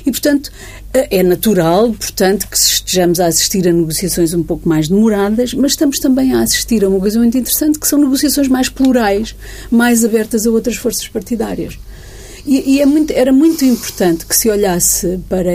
E, 0.05 0.12
portanto, 0.12 0.48
uh, 0.48 1.08
é 1.10 1.24
natural, 1.24 1.93
portanto, 1.93 2.48
que 2.48 2.58
estejamos 2.58 3.20
a 3.20 3.27
assistir 3.27 3.67
a 3.67 3.72
negociações 3.72 4.34
um 4.34 4.43
pouco 4.43 4.67
mais 4.67 4.88
demoradas, 4.88 5.53
mas 5.53 5.72
estamos 5.72 6.00
também 6.00 6.34
a 6.34 6.41
assistir 6.41 6.84
a 6.84 6.89
uma 6.89 7.00
coisa 7.00 7.20
muito 7.20 7.38
interessante, 7.38 7.79
que 7.79 7.88
são 7.88 8.00
negociações 8.00 8.48
mais 8.48 8.70
plurais, 8.70 9.36
mais 9.72 10.03
abertas 10.03 10.46
a 10.46 10.51
outras 10.51 10.75
forças 10.75 11.08
partidárias. 11.08 11.77
E, 12.46 12.76
e 12.76 12.82
é 12.82 12.86
muito, 12.86 13.12
era 13.14 13.32
muito 13.32 13.64
importante 13.64 14.26
que 14.26 14.36
se 14.36 14.50
olhasse 14.50 15.20
para 15.30 15.52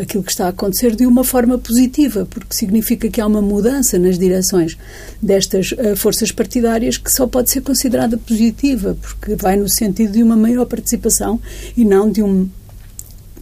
aquilo 0.00 0.24
que 0.24 0.30
está 0.30 0.46
a 0.46 0.48
acontecer 0.48 0.96
de 0.96 1.04
uma 1.06 1.22
forma 1.22 1.58
positiva, 1.58 2.26
porque 2.28 2.54
significa 2.54 3.10
que 3.10 3.20
há 3.20 3.26
uma 3.26 3.42
mudança 3.42 3.98
nas 3.98 4.18
direções 4.18 4.76
destas 5.20 5.72
uh, 5.72 5.94
forças 5.96 6.32
partidárias 6.32 6.96
que 6.96 7.12
só 7.12 7.26
pode 7.26 7.50
ser 7.50 7.60
considerada 7.60 8.16
positiva, 8.16 8.96
porque 9.00 9.34
vai 9.34 9.56
no 9.56 9.68
sentido 9.68 10.12
de 10.12 10.22
uma 10.22 10.36
maior 10.36 10.64
participação 10.64 11.38
e 11.76 11.84
não 11.84 12.10
de 12.10 12.22
um 12.22 12.48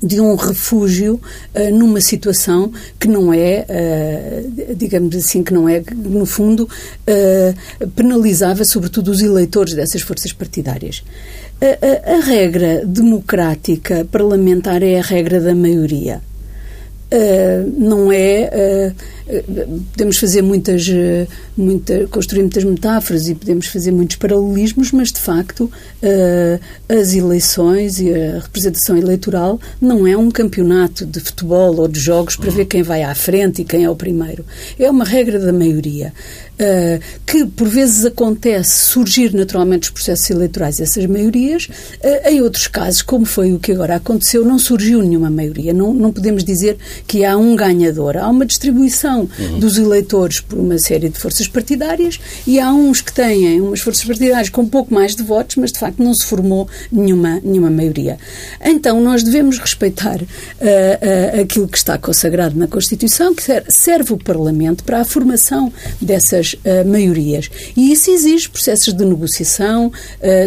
de 0.02 0.20
um 0.20 0.34
refúgio 0.34 1.20
uh, 1.54 1.74
numa 1.74 2.00
situação 2.00 2.72
que 2.98 3.08
não 3.08 3.32
é, 3.32 3.66
uh, 3.68 4.74
digamos 4.74 5.14
assim, 5.16 5.42
que 5.42 5.52
não 5.52 5.68
é, 5.68 5.82
no 5.94 6.24
fundo, 6.24 6.68
uh, 6.68 7.88
penalizava 7.90 8.64
sobretudo 8.64 9.10
os 9.10 9.22
eleitores 9.22 9.74
dessas 9.74 10.02
forças 10.02 10.32
partidárias. 10.32 11.02
A, 11.60 12.12
a, 12.12 12.16
a, 12.16 12.20
regra 12.20 12.86
democrática 12.86 14.06
parlamentar 14.10 14.82
é 14.82 14.98
a 14.98 15.02
regra 15.02 15.40
da 15.40 15.54
maioria. 15.54 16.20
não 17.76 18.12
é 18.12 18.92
podemos 19.92 20.16
fazer 20.16 20.42
muitas, 20.42 20.88
eh, 20.88 21.26
muita, 21.56 22.06
construir 22.08 22.40
muitas 22.40 22.64
metáforas 22.64 23.28
e 23.28 23.34
podemos 23.34 23.66
fazer 23.66 23.92
muitos 23.92 24.16
paralelismos, 24.16 24.90
mas 24.90 25.12
de 25.12 25.20
facto 25.20 25.70
eh, 26.02 26.58
as 26.88 27.12
eleições 27.12 28.00
e 28.00 28.12
a 28.12 28.38
representação 28.40 28.96
eleitoral 28.96 29.60
não 29.80 30.06
é 30.06 30.16
um 30.16 30.30
campeonato 30.30 31.04
de 31.04 31.20
futebol 31.20 31.76
ou 31.78 31.88
de 31.88 32.00
jogos 32.00 32.36
para 32.36 32.50
ver 32.50 32.64
quem 32.64 32.82
vai 32.82 33.02
à 33.02 33.14
frente 33.14 33.62
e 33.62 33.64
quem 33.64 33.84
é 33.84 33.90
o 33.90 33.96
primeiro. 33.96 34.44
É 34.78 34.90
uma 34.90 35.04
regra 35.04 35.38
da 35.38 35.52
maioria. 35.52 36.12
Uh, 36.58 37.00
que 37.24 37.46
por 37.46 37.68
vezes 37.68 38.04
acontece 38.04 38.86
surgir 38.86 39.32
naturalmente 39.32 39.84
os 39.84 39.90
processos 39.90 40.28
eleitorais 40.28 40.80
essas 40.80 41.06
maiorias, 41.06 41.68
uh, 42.02 42.28
em 42.28 42.42
outros 42.42 42.66
casos, 42.66 43.00
como 43.00 43.24
foi 43.24 43.52
o 43.52 43.60
que 43.60 43.70
agora 43.70 43.94
aconteceu, 43.94 44.44
não 44.44 44.58
surgiu 44.58 45.00
nenhuma 45.00 45.30
maioria. 45.30 45.72
Não, 45.72 45.94
não 45.94 46.12
podemos 46.12 46.42
dizer 46.42 46.76
que 47.06 47.24
há 47.24 47.36
um 47.36 47.54
ganhador. 47.54 48.16
Há 48.16 48.28
uma 48.28 48.44
distribuição 48.44 49.17
uhum. 49.20 49.58
dos 49.58 49.78
eleitores 49.78 50.40
por 50.40 50.58
uma 50.58 50.78
série 50.78 51.08
de 51.08 51.18
forças 51.18 51.48
partidárias 51.48 52.20
e 52.46 52.58
há 52.60 52.72
uns 52.72 53.00
que 53.00 53.12
têm 53.12 53.60
umas 53.60 53.80
forças 53.80 54.04
partidárias 54.04 54.48
com 54.48 54.62
um 54.62 54.68
pouco 54.68 54.92
mais 54.92 55.14
de 55.14 55.22
votos, 55.22 55.56
mas 55.56 55.72
de 55.72 55.78
facto 55.78 56.02
não 56.02 56.14
se 56.14 56.24
formou 56.24 56.68
nenhuma, 56.90 57.40
nenhuma 57.42 57.70
maioria. 57.70 58.18
Então 58.64 59.00
nós 59.00 59.22
devemos 59.22 59.58
respeitar 59.58 60.20
uh, 60.20 60.24
uh, 60.24 61.40
aquilo 61.42 61.68
que 61.68 61.78
está 61.78 61.98
consagrado 61.98 62.58
na 62.58 62.66
Constituição, 62.66 63.34
que 63.34 63.42
serve 63.68 64.12
o 64.12 64.18
Parlamento 64.18 64.84
para 64.84 65.00
a 65.00 65.04
formação 65.04 65.72
dessas 66.00 66.54
uh, 66.54 66.86
maiorias. 66.86 67.50
E 67.76 67.92
isso 67.92 68.10
exige 68.10 68.48
processos 68.48 68.92
de 68.94 69.04
negociação, 69.04 69.92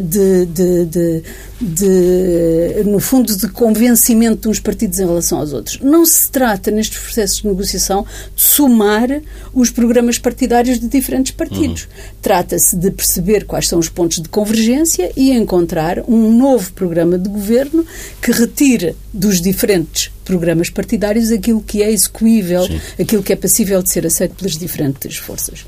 de, 0.03 0.45
de, 0.45 0.85
de 0.85 1.23
de, 1.61 2.83
no 2.85 2.99
fundo, 2.99 3.35
de 3.35 3.47
convencimento 3.47 4.41
de 4.41 4.49
uns 4.49 4.59
partidos 4.59 4.99
em 4.99 5.05
relação 5.05 5.39
aos 5.39 5.53
outros. 5.53 5.79
Não 5.79 6.03
se 6.05 6.29
trata, 6.31 6.71
nestes 6.71 6.97
processos 6.97 7.41
de 7.41 7.47
negociação, 7.47 8.05
de 8.35 8.41
somar 8.61 9.09
os 9.55 9.71
programas 9.71 10.19
partidários 10.19 10.79
de 10.79 10.87
diferentes 10.87 11.31
partidos. 11.31 11.83
Uhum. 11.83 11.89
Trata-se 12.21 12.75
de 12.75 12.91
perceber 12.91 13.45
quais 13.45 13.67
são 13.67 13.79
os 13.79 13.89
pontos 13.89 14.21
de 14.21 14.29
convergência 14.29 15.11
e 15.17 15.31
encontrar 15.31 16.03
um 16.07 16.31
novo 16.31 16.71
programa 16.73 17.17
de 17.17 17.27
governo 17.27 17.83
que 18.21 18.31
retire 18.31 18.95
dos 19.11 19.41
diferentes 19.41 20.11
programas 20.23 20.69
partidários 20.69 21.31
aquilo 21.31 21.61
que 21.61 21.81
é 21.81 21.91
execuível, 21.91 22.65
Sim. 22.67 22.79
aquilo 22.99 23.23
que 23.23 23.33
é 23.33 23.35
passível 23.35 23.81
de 23.81 23.91
ser 23.91 24.05
aceito 24.05 24.35
pelas 24.35 24.55
diferentes 24.55 25.17
forças. 25.17 25.65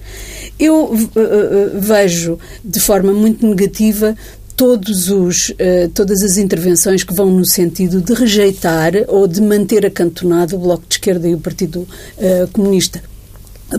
Eu 0.59 0.85
uh, 0.85 0.93
uh, 0.93 1.81
vejo 1.81 2.37
de 2.63 2.79
forma 2.79 3.11
muito 3.11 3.45
negativa 3.47 4.15
todos 4.55 5.09
os, 5.09 5.49
uh, 5.49 5.89
todas 5.93 6.21
as 6.21 6.37
intervenções 6.37 7.03
que 7.03 7.13
vão 7.13 7.29
no 7.29 7.45
sentido 7.45 8.01
de 8.01 8.13
rejeitar 8.13 8.93
ou 9.07 9.27
de 9.27 9.41
manter 9.41 9.85
acantonado 9.85 10.55
o 10.55 10.59
Bloco 10.59 10.85
de 10.87 10.95
Esquerda 10.95 11.27
e 11.27 11.33
o 11.33 11.39
Partido 11.39 11.81
uh, 11.81 12.47
Comunista 12.51 13.01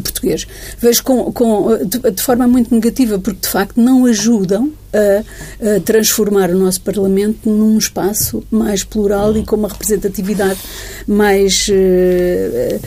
português. 0.01 0.47
Vejo 0.81 1.05
com, 1.05 1.33
com 1.33 1.77
de, 1.85 1.99
de, 1.99 2.23
forma 2.23 2.49
muito 2.49 2.75
negativa, 2.75 3.19
porque 3.19 3.41
de 3.43 3.49
facto 3.49 3.81
não 3.81 4.07
ajudam 4.07 4.73
a, 4.95 5.77
a, 5.77 5.81
transformar 5.81 6.51
o 6.51 6.59
nosso 6.59 6.81
Parlamento 6.81 7.51
num 7.51 7.77
espaço 7.77 8.45
mais 8.51 8.85
plural 8.85 9.37
e 9.37 9.45
com 9.45 9.57
uma 9.57 9.69
representatividade 9.69 10.61
mais, 11.07 11.69
uh, 11.69 12.81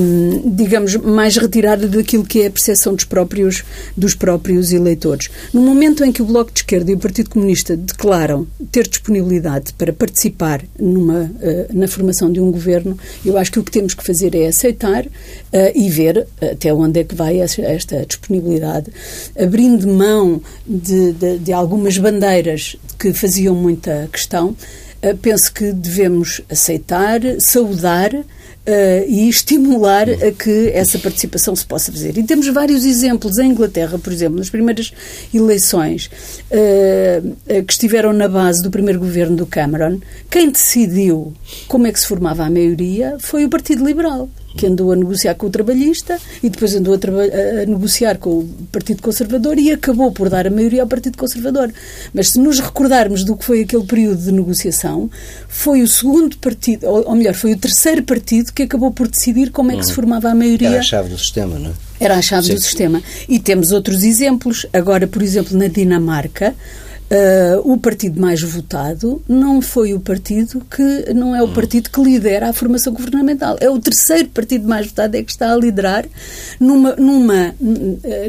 um, 0.00 0.54
digamos, 0.54 0.96
mais 0.96 1.36
retirada 1.36 1.86
daquilo 1.86 2.24
que 2.24 2.42
é 2.42 2.46
a 2.46 2.50
percepção 2.50 2.94
dos 2.94 3.04
próprios, 3.04 3.64
dos 3.96 4.14
próprios 4.14 4.72
eleitores. 4.72 5.30
No 5.52 5.60
momento 5.60 6.04
em 6.04 6.12
que 6.12 6.22
o 6.22 6.24
Bloco 6.24 6.52
de 6.52 6.60
Esquerda 6.60 6.90
e 6.90 6.94
o 6.94 6.98
Partido 6.98 7.30
Comunista 7.30 7.76
declaram 7.76 8.46
ter 8.72 8.88
disponibilidade 8.88 9.72
para 9.74 9.92
participar 9.92 10.62
numa, 10.78 11.30
na 11.72 11.88
formação 11.88 12.30
de 12.30 12.40
um 12.40 12.50
governo, 12.50 12.98
eu 13.24 13.38
acho 13.38 13.52
que 13.52 13.58
o 13.58 13.64
que 13.64 13.70
temos 13.70 13.94
que 13.94 14.04
fazer 14.04 14.34
é 14.34 14.48
aceitar 14.48 15.06
e 15.74 15.88
ver 15.88 16.26
até 16.40 16.72
onde 16.72 17.00
é 17.00 17.04
que 17.04 17.14
vai 17.14 17.40
esta 17.40 18.04
disponibilidade, 18.06 18.90
abrindo 19.38 19.86
mão 19.86 20.40
de, 20.66 21.12
de 21.12 21.35
de, 21.38 21.52
algumas 21.52 21.98
bandeiras 21.98 22.76
que 22.98 23.12
faziam 23.12 23.54
muita 23.54 24.08
questão, 24.12 24.56
eh, 25.02 25.14
penso 25.14 25.52
que 25.52 25.72
devemos 25.72 26.40
aceitar, 26.50 27.20
saudar 27.38 28.12
Uh, 28.68 29.06
e 29.06 29.28
estimular 29.28 30.10
a 30.10 30.32
que 30.32 30.72
essa 30.74 30.98
participação 30.98 31.54
se 31.54 31.64
possa 31.64 31.92
fazer. 31.92 32.18
E 32.18 32.24
temos 32.24 32.48
vários 32.48 32.84
exemplos. 32.84 33.38
Em 33.38 33.52
Inglaterra, 33.52 33.96
por 33.96 34.12
exemplo, 34.12 34.40
nas 34.40 34.50
primeiras 34.50 34.92
eleições 35.32 36.10
uh, 36.50 37.62
que 37.62 37.72
estiveram 37.72 38.12
na 38.12 38.26
base 38.26 38.60
do 38.64 38.68
primeiro 38.68 38.98
governo 38.98 39.36
do 39.36 39.46
Cameron, 39.46 40.00
quem 40.28 40.50
decidiu 40.50 41.32
como 41.68 41.86
é 41.86 41.92
que 41.92 42.00
se 42.00 42.08
formava 42.08 42.44
a 42.44 42.50
maioria 42.50 43.16
foi 43.20 43.44
o 43.44 43.48
Partido 43.48 43.86
Liberal 43.86 44.28
que 44.56 44.66
andou 44.66 44.92
a 44.92 44.96
negociar 44.96 45.34
com 45.34 45.46
o 45.46 45.50
trabalhista 45.50 46.18
e 46.42 46.48
depois 46.48 46.74
andou 46.74 46.94
a, 46.94 47.62
a, 47.62 47.66
negociar 47.66 48.18
com 48.18 48.38
o 48.38 48.48
Partido 48.72 49.02
Conservador 49.02 49.58
e 49.58 49.70
acabou 49.70 50.10
por 50.10 50.28
dar 50.28 50.46
a 50.46 50.50
maioria 50.50 50.82
ao 50.82 50.88
Partido 50.88 51.18
Conservador. 51.18 51.72
Mas 52.12 52.30
se 52.30 52.40
nos 52.40 52.58
recordarmos 52.58 53.22
do 53.22 53.36
que 53.36 53.44
foi 53.44 53.62
aquele 53.62 53.84
período 53.84 54.22
de 54.22 54.32
negociação, 54.32 55.10
foi 55.48 55.82
o 55.82 55.88
segundo 55.88 56.36
partido, 56.38 56.86
ou, 56.86 57.08
ou 57.08 57.14
melhor, 57.14 57.34
foi 57.34 57.52
o 57.52 57.58
terceiro 57.58 58.02
partido 58.02 58.52
que 58.52 58.62
acabou 58.62 58.90
por 58.90 59.08
decidir 59.08 59.50
como 59.50 59.70
é 59.70 59.76
que 59.76 59.82
se 59.84 59.90
uhum. 59.90 59.96
formava 59.96 60.30
a 60.30 60.34
maioria. 60.34 60.68
Era 60.68 60.78
a 60.80 60.82
chave 60.82 61.08
do 61.10 61.18
sistema, 61.18 61.58
não 61.58 61.70
é? 61.70 61.74
Era 61.98 62.16
a 62.16 62.22
chave 62.22 62.46
Sim. 62.48 62.54
do 62.54 62.60
sistema. 62.60 63.02
E 63.28 63.38
temos 63.38 63.72
outros 63.72 64.02
exemplos. 64.02 64.66
Agora, 64.72 65.06
por 65.06 65.22
exemplo, 65.22 65.56
na 65.56 65.66
Dinamarca, 65.66 66.54
Uh, 67.08 67.72
o 67.72 67.78
partido 67.78 68.20
mais 68.20 68.42
votado 68.42 69.22
não 69.28 69.62
foi 69.62 69.94
o 69.94 70.00
partido 70.00 70.60
que 70.68 71.14
não 71.14 71.36
é 71.36 71.40
o 71.40 71.46
partido 71.46 71.88
que 71.88 72.02
lidera 72.02 72.48
a 72.48 72.52
formação 72.52 72.92
governamental 72.92 73.56
é 73.60 73.70
o 73.70 73.78
terceiro 73.78 74.28
partido 74.30 74.66
mais 74.66 74.88
votado 74.88 75.16
é 75.16 75.22
que 75.22 75.30
está 75.30 75.52
a 75.52 75.56
liderar 75.56 76.04
numa 76.58 76.96
numa 76.96 77.54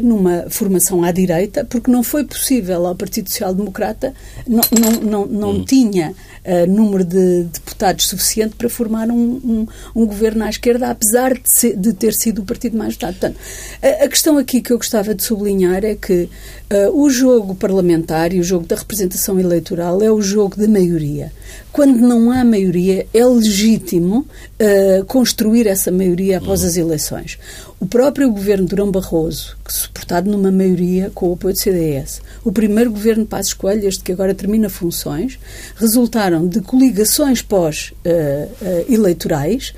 numa 0.00 0.44
formação 0.48 1.02
à 1.02 1.10
direita 1.10 1.64
porque 1.64 1.90
não 1.90 2.04
foi 2.04 2.22
possível 2.22 2.86
ao 2.86 2.94
Partido 2.94 3.28
Social 3.28 3.52
Democrata 3.52 4.14
não 4.46 4.62
não 4.70 4.92
não, 4.92 5.26
não 5.26 5.50
hum. 5.56 5.64
tinha 5.64 6.14
uh, 6.48 6.66
número 6.66 7.04
de 7.04 7.44
deputados 7.44 8.06
suficiente 8.06 8.56
para 8.56 8.68
formar 8.68 9.10
um, 9.10 9.14
um, 9.14 9.66
um 9.94 10.06
governo 10.06 10.44
à 10.44 10.50
esquerda 10.50 10.88
apesar 10.90 11.34
de, 11.34 11.42
ser, 11.46 11.76
de, 11.76 11.92
ter 11.92 12.14
sido 12.14 12.40
o 12.40 12.44
partido 12.44 12.76
mais 12.76 12.94
votado 12.94 13.18
Portanto, 13.18 13.38
a, 13.82 14.04
a, 14.04 14.08
questão 14.08 14.38
aqui 14.38 14.62
que 14.62 14.72
eu 14.72 14.78
gostava 14.78 15.14
de 15.14 15.22
sublinhar 15.22 15.84
é 15.84 15.94
que 15.94 16.28
uh, 16.72 17.02
o 17.02 17.10
jogo 17.10 17.54
parlamentar 17.54 18.32
e 18.32 18.40
o 18.40 18.44
jogo 18.44 18.66
da 18.66 18.76
representação 18.76 19.38
eleitoral 19.38 20.02
é 20.02 20.10
o 20.10 20.22
jogo 20.22 20.56
da 20.56 20.68
maioria. 20.68 21.32
Quando 21.72 21.98
não 21.98 22.30
há 22.30 22.44
maioria, 22.44 23.06
é 23.12 23.24
legítimo 23.24 24.18
uh, 24.60 25.04
construir 25.06 25.66
essa 25.66 25.90
maioria 25.90 26.38
após 26.38 26.64
as 26.64 26.76
eleições. 26.76 27.38
O 27.80 27.86
próprio 27.86 28.28
governo 28.32 28.64
de 28.64 28.70
Durão 28.70 28.90
Barroso, 28.90 29.56
que 29.64 29.72
suportado 29.72 30.28
numa 30.28 30.50
maioria 30.50 31.12
com 31.14 31.30
o 31.30 31.34
apoio 31.34 31.54
do 31.54 31.60
CDS, 31.60 32.20
o 32.44 32.50
primeiro 32.50 32.90
governo 32.90 33.22
de 33.22 33.28
Passos 33.28 33.54
Coelho, 33.54 33.86
este 33.86 34.02
que 34.02 34.10
agora 34.10 34.34
termina 34.34 34.68
funções, 34.68 35.38
resultaram 35.76 36.48
de 36.48 36.60
coligações 36.60 37.40
pós-eleitorais 37.40 39.72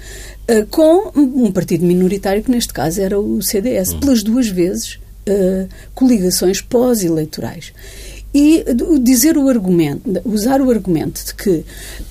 uh, 0.49 0.61
uh, 0.63 0.67
com 0.69 1.13
um 1.15 1.53
partido 1.53 1.85
minoritário, 1.85 2.43
que 2.43 2.51
neste 2.51 2.73
caso 2.73 3.03
era 3.03 3.21
o 3.21 3.43
CDS, 3.43 3.93
pelas 3.93 4.23
duas 4.23 4.49
vezes 4.49 4.99
coligações 5.95 6.63
pós-eleitorais 6.63 7.75
e 8.33 8.65
dizer 9.01 9.37
o 9.37 9.49
argumento, 9.49 10.03
usar 10.25 10.61
o 10.61 10.71
argumento 10.71 11.25
de 11.25 11.35
que 11.35 11.65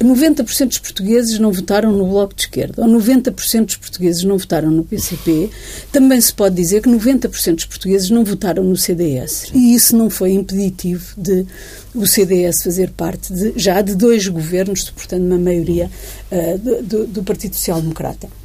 90% 0.04 0.68
dos 0.68 0.80
portugueses 0.80 1.40
não 1.40 1.52
votaram 1.52 1.92
no 1.92 2.06
Bloco 2.08 2.36
de 2.36 2.42
Esquerda 2.42 2.84
ou 2.84 2.90
90% 2.90 3.66
dos 3.66 3.78
portugueses 3.78 4.24
não 4.24 4.38
votaram 4.38 4.70
no 4.70 4.84
PCP, 4.84 5.50
também 5.92 6.20
se 6.20 6.34
pode 6.34 6.56
dizer 6.56 6.82
que 6.82 6.90
90% 6.90 7.56
dos 7.56 7.66
portugueses 7.66 8.10
não 8.10 8.26
votaram 8.26 8.64
no 8.64 8.76
CDS. 8.76 9.50
E 9.54 9.74
isso 9.74 9.96
não 9.96 10.10
foi 10.10 10.34
impeditivo 10.34 11.06
de 11.18 11.46
o 11.96 12.06
CDS 12.06 12.64
fazer 12.64 12.92
parte 12.92 13.34
de, 13.34 13.54
já 13.56 13.82
de 13.82 13.96
dois 13.96 14.28
governos, 14.28 14.84
suportando 14.84 15.26
uma 15.26 15.38
maioria 15.38 15.90
uh, 16.32 16.84
do, 16.84 17.08
do 17.08 17.24
Partido 17.24 17.56
Social 17.56 17.82
Democrata. 17.82 18.39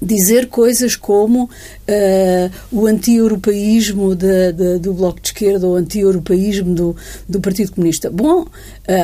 Dizer 0.00 0.46
coisas 0.46 0.96
como 0.96 1.44
uh, 1.44 2.50
o 2.72 2.86
anti-europeísmo 2.86 4.14
do 4.80 4.94
Bloco 4.94 5.20
de 5.20 5.28
Esquerda 5.28 5.66
ou 5.66 5.74
o 5.74 5.76
anti-europeísmo 5.76 6.74
do, 6.74 6.96
do 7.28 7.40
Partido 7.40 7.72
Comunista. 7.72 8.10
Bom, 8.10 8.42
uh, 8.42 8.48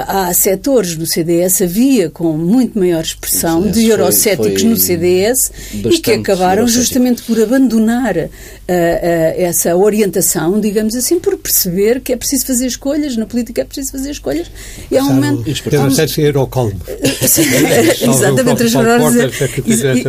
há 0.07 0.33
setores 0.33 0.97
no 0.97 1.07
CDS, 1.07 1.63
havia 1.63 2.11
com 2.11 2.33
muito 2.33 2.79
maior 2.79 3.03
expressão 3.03 3.71
de 3.71 3.87
eurocéticos 3.87 4.63
no 4.63 4.77
CDS 4.77 5.53
e 5.75 5.99
que 5.99 6.13
acabaram 6.13 6.67
justamente 6.67 7.23
por 7.23 7.41
abandonar 7.41 8.17
uh, 8.17 8.31
essa 8.69 9.77
orientação, 9.77 10.59
digamos 10.59 10.95
assim, 10.95 11.21
por 11.21 11.37
perceber 11.37 12.01
que 12.01 12.13
é 12.13 12.17
preciso 12.17 12.47
fazer 12.47 12.67
escolhas, 12.67 13.17
na 13.17 13.27
política 13.27 13.63
é 13.63 13.65
preciso 13.65 13.93
fazer 13.93 14.11
escolhas. 14.11 14.51
E 14.91 14.97
é 14.97 15.03
um 15.03 15.13
momento... 15.13 15.49
Exatamente, 18.03 18.63
as 18.63 18.75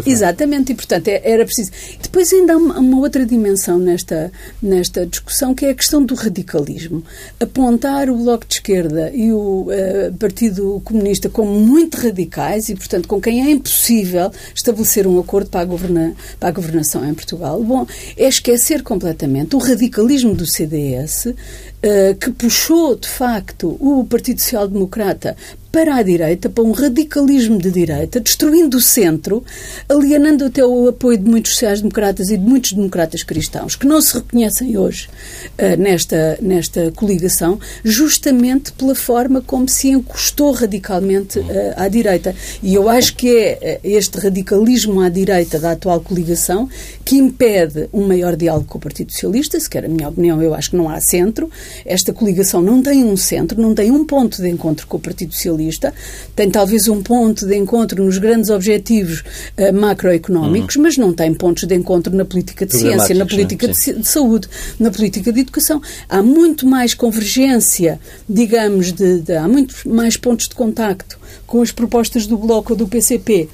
Exatamente, 0.06 0.77
portanto, 0.78 1.10
é, 1.10 1.22
era 1.24 1.44
preciso. 1.44 1.72
Depois 2.02 2.32
ainda 2.32 2.54
há 2.54 2.58
uma, 2.58 2.98
outra 2.98 3.26
dimensão 3.26 3.78
nesta, 3.78 4.32
nesta 4.62 5.06
discussão, 5.06 5.54
que 5.54 5.66
é 5.66 5.72
a 5.72 5.76
questão 5.76 6.04
do 6.06 6.16
radicalismo. 6.16 7.04
Apontar 7.40 8.10
o 8.10 8.18
Bloco 8.18 8.46
de 8.48 8.54
Esquerda 8.56 9.12
e 9.14 9.32
o 9.34 9.68
uh, 9.68 10.14
Partido 10.18 10.82
Comunista 10.86 11.28
como 11.30 11.60
muito 11.60 11.98
radicais 11.98 12.70
e, 12.70 12.76
portanto, 12.76 13.08
com 13.08 13.20
quem 13.20 13.46
é 13.46 13.52
impossível 13.52 14.32
estabelecer 14.56 15.06
um 15.08 15.20
acordo 15.20 15.50
para 15.50 15.62
a, 15.62 15.66
governa, 15.66 16.16
para 16.40 16.50
a 16.50 16.52
governação 16.52 17.06
em 17.06 17.14
Portugal, 17.14 17.62
bom, 17.62 17.86
é 18.16 18.28
esquecer 18.28 18.84
completamente 18.84 19.56
o 19.56 19.60
radicalismo 19.60 20.34
do 20.34 20.46
CDS, 20.46 21.26
uh, 21.26 21.36
eh, 21.82 22.14
que 22.14 22.32
puxou, 22.32 22.96
de 22.96 23.08
facto, 23.08 23.78
o 23.80 24.06
Partido 24.06 24.40
Social 24.42 24.68
Democrata 24.68 25.36
para 25.78 25.98
a 25.98 26.02
direita, 26.02 26.50
para 26.50 26.64
um 26.64 26.72
radicalismo 26.72 27.60
de 27.60 27.70
direita, 27.70 28.20
destruindo 28.20 28.78
o 28.78 28.82
centro, 28.82 29.44
alienando 29.88 30.46
até 30.46 30.66
o 30.66 30.88
apoio 30.88 31.20
de 31.20 31.30
muitos 31.30 31.52
sociais-democratas 31.52 32.32
e 32.32 32.38
de 32.38 32.44
muitos 32.44 32.74
democratas 32.74 33.22
cristãos, 33.22 33.76
que 33.76 33.86
não 33.86 34.02
se 34.02 34.16
reconhecem 34.16 34.76
hoje 34.76 35.08
uh, 35.54 35.80
nesta, 35.80 36.40
nesta 36.42 36.92
coligação, 36.94 37.60
justamente 37.84 38.72
pela 38.72 38.96
forma 38.96 39.40
como 39.40 39.70
se 39.70 39.90
encostou 39.90 40.52
radicalmente 40.52 41.38
uh, 41.38 41.46
à 41.76 41.88
direita. 41.88 42.34
E 42.64 42.74
eu 42.74 42.90
acho 42.90 43.16
que 43.16 43.30
é 43.38 43.80
uh, 43.84 43.88
este 43.88 44.18
radicalismo 44.18 45.02
à 45.02 45.10
direita 45.10 45.60
da 45.60 45.74
atual 45.74 46.00
coligação 46.00 46.68
que 47.06 47.18
impede 47.18 47.88
um 47.94 48.08
maior 48.08 48.36
diálogo 48.36 48.66
com 48.66 48.80
o 48.80 48.82
Partido 48.82 49.12
Socialista, 49.12 49.60
se 49.60 49.70
quer 49.70 49.86
a 49.86 49.88
minha 49.88 50.10
opinião, 50.10 50.42
eu 50.42 50.56
acho 50.56 50.72
que 50.72 50.76
não 50.76 50.90
há 50.90 51.00
centro. 51.00 51.52
Esta 51.86 52.12
coligação 52.12 52.64
não 52.64 52.82
tem 52.82 53.04
um 53.04 53.16
centro, 53.16 53.62
não 53.62 53.76
tem 53.76 53.92
um 53.92 54.04
ponto 54.04 54.42
de 54.42 54.50
encontro 54.50 54.88
com 54.88 54.98
o 54.98 55.00
Partido 55.00 55.36
Socialista 55.36 55.67
tem 56.36 56.50
talvez 56.50 56.88
um 56.88 57.02
ponto 57.02 57.46
de 57.46 57.56
encontro 57.56 58.04
nos 58.04 58.18
grandes 58.18 58.50
objetivos 58.50 59.24
uh, 59.58 59.74
macroeconómicos, 59.74 60.76
uhum. 60.76 60.84
mas 60.84 60.98
não 60.98 61.14
tem 61.14 61.34
pontos 61.34 61.64
de 61.64 61.76
encontro 61.76 62.16
na 62.16 62.26
política 62.26 62.66
de 62.66 62.76
ciência, 62.76 63.16
na 63.16 63.26
política 63.26 63.68
de, 63.68 63.94
de, 63.94 64.08
saúde, 64.08 64.48
na 64.80 64.92
política 64.92 65.32
de 65.32 65.42
educação. 65.42 65.82
Há 66.08 66.22
muito 66.22 66.66
mais 66.66 66.94
convergência, 66.94 68.00
digamos, 68.28 68.92
de, 68.92 69.22
de, 69.22 69.36
há 69.36 69.48
muito 69.48 69.76
mais 69.88 70.18
pontos 70.18 70.48
de 70.48 70.56
contacto 70.56 71.20
com 71.46 71.62
as 71.62 71.72
propostas 71.72 72.26
do 72.26 72.38
Bloco 72.38 72.74
ou 72.74 72.78
do 72.78 72.88
PCP 72.88 73.50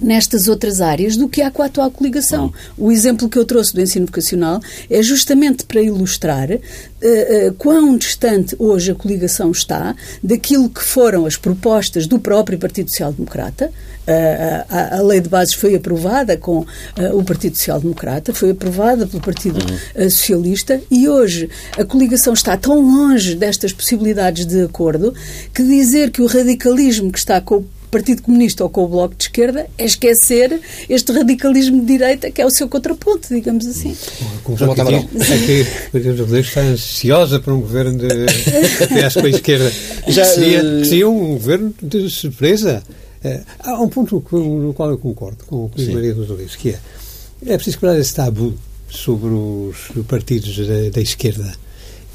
nestas 0.00 0.48
outras 0.48 0.80
áreas 0.80 1.16
do 1.16 1.28
que 1.28 1.42
há 1.42 1.50
com 1.50 1.62
a 1.62 1.66
atual 1.66 1.90
coligação. 1.90 2.52
O 2.76 2.92
exemplo 2.92 3.28
que 3.28 3.38
eu 3.38 3.44
trouxe 3.44 3.74
do 3.74 3.80
ensino 3.80 4.06
vocacional 4.06 4.60
é 4.90 5.02
justamente 5.02 5.64
para 5.64 5.80
ilustrar 5.80 6.50
uh, 6.50 6.56
uh, 6.56 7.54
quão 7.54 7.96
distante 7.96 8.54
hoje 8.58 8.90
a 8.90 8.94
coligação 8.94 9.50
está 9.50 9.94
daquilo 10.22 10.68
que 10.68 10.82
foram 10.82 11.26
as 11.26 11.36
propostas 11.36 12.06
do 12.06 12.18
próprio 12.18 12.58
Partido 12.58 12.90
Social 12.90 13.12
Democrata. 13.12 13.72
Uh, 14.06 14.64
a, 14.68 14.98
a, 14.98 15.02
lei 15.02 15.20
de 15.20 15.28
bases 15.28 15.54
foi 15.54 15.74
aprovada 15.74 16.36
com 16.36 16.64
o 17.12 17.24
Partido 17.24 17.56
Social 17.56 17.80
Democrata, 17.80 18.32
foi 18.32 18.50
aprovada 18.50 19.04
pelo 19.04 19.20
Partido 19.20 19.58
uhum. 19.58 20.08
Socialista 20.08 20.80
e 20.88 21.08
hoje 21.08 21.50
a 21.76 21.84
coligação 21.84 22.32
está 22.32 22.56
tão 22.56 22.80
longe 22.80 23.34
destas 23.34 23.72
possibilidades 23.72 24.46
de 24.46 24.62
acordo 24.62 25.12
que 25.52 25.62
dizer 25.64 26.10
que 26.10 26.22
o 26.22 26.26
radicalismo 26.26 27.10
que 27.10 27.18
está 27.18 27.40
com 27.40 27.56
o 27.56 27.66
Partido 27.96 28.22
Comunista 28.22 28.62
ou 28.62 28.68
com 28.68 28.84
o 28.84 28.88
Bloco 28.88 29.14
de 29.14 29.24
Esquerda 29.24 29.66
é 29.78 29.86
esquecer 29.86 30.60
este 30.86 31.12
radicalismo 31.12 31.80
de 31.80 31.86
direita 31.86 32.30
que 32.30 32.42
é 32.42 32.46
o 32.46 32.50
seu 32.50 32.68
contraponto, 32.68 33.32
digamos 33.32 33.66
assim. 33.66 33.96
Como 34.44 34.58
já 34.58 34.66
é 34.66 34.74
que 34.74 34.80
a 34.80 34.84
Maria 34.84 36.40
está 36.40 36.60
ansiosa 36.60 37.40
para 37.40 37.54
um 37.54 37.60
governo 37.62 37.96
de 37.96 38.06
PS 38.06 39.14
com 39.14 39.26
a 39.26 39.30
esquerda. 39.30 39.72
Já, 40.08 40.24
seria, 40.26 40.58
eh, 40.58 40.84
seria 40.84 41.08
um 41.08 41.32
governo 41.32 41.74
de 41.82 42.10
surpresa. 42.10 42.82
Eh, 43.24 43.40
há 43.60 43.80
um 43.80 43.88
ponto 43.88 44.22
no 44.30 44.74
qual 44.74 44.90
eu 44.90 44.98
concordo 44.98 45.44
com 45.46 45.64
o 45.64 45.70
que 45.70 45.90
Maria 45.90 46.14
dos 46.14 46.28
Reis, 46.36 46.54
que 46.54 46.70
é 46.70 46.78
é 47.46 47.56
preciso 47.56 47.78
quebrar 47.78 47.98
esse 47.98 48.14
tabu 48.14 48.54
sobre 48.88 49.28
os 49.28 50.06
partidos 50.06 50.56
da, 50.66 50.90
da 50.90 51.00
esquerda 51.00 51.52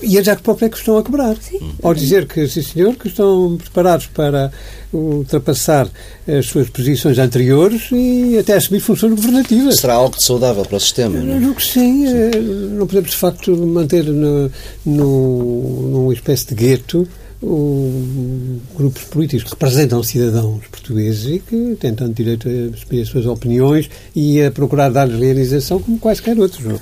e 0.01 0.15
eles 0.15 0.27
é 0.27 0.35
que 0.35 0.41
próprio 0.41 0.65
é 0.65 0.69
que 0.69 0.77
estão 0.77 0.97
a 0.97 1.03
quebrar. 1.03 1.35
Sim. 1.37 1.73
Ao 1.81 1.93
dizer 1.93 2.27
que, 2.27 2.47
sim 2.47 2.61
senhor, 2.61 2.95
que 2.95 3.07
estão 3.07 3.57
preparados 3.57 4.07
para 4.07 4.51
ultrapassar 4.93 5.87
as 6.27 6.45
suas 6.45 6.69
posições 6.69 7.17
anteriores 7.17 7.89
e 7.91 8.37
até 8.37 8.55
assumir 8.55 8.79
funções 8.79 9.13
governativas. 9.13 9.75
Será 9.75 9.93
algo 9.93 10.21
saudável 10.21 10.65
para 10.65 10.77
o 10.77 10.79
sistema, 10.79 11.19
não 11.19 11.33
é? 11.33 11.45
Eu 11.45 11.55
que 11.55 11.63
sim. 11.63 12.05
sim. 12.05 12.07
Eh, 12.07 12.39
não 12.71 12.87
podemos, 12.87 13.11
de 13.11 13.17
facto, 13.17 13.55
manter 13.55 14.03
no, 14.05 14.51
no, 14.85 15.89
numa 15.91 16.13
espécie 16.13 16.47
de 16.47 16.55
gueto 16.55 17.07
o, 17.41 18.59
grupos 18.75 19.03
políticos 19.05 19.45
que 19.45 19.49
representam 19.51 20.03
cidadãos 20.03 20.67
portugueses 20.67 21.25
e 21.25 21.39
que 21.39 21.75
têm 21.79 21.93
tanto 21.93 22.13
direito 22.13 22.47
a 22.47 22.51
exprimir 22.51 23.03
as 23.03 23.09
suas 23.09 23.25
opiniões 23.25 23.89
e 24.15 24.41
a 24.41 24.51
procurar 24.51 24.89
dar-lhes 24.89 25.19
realização 25.19 25.79
como 25.79 25.99
quaisquer 25.99 26.37
outros. 26.37 26.79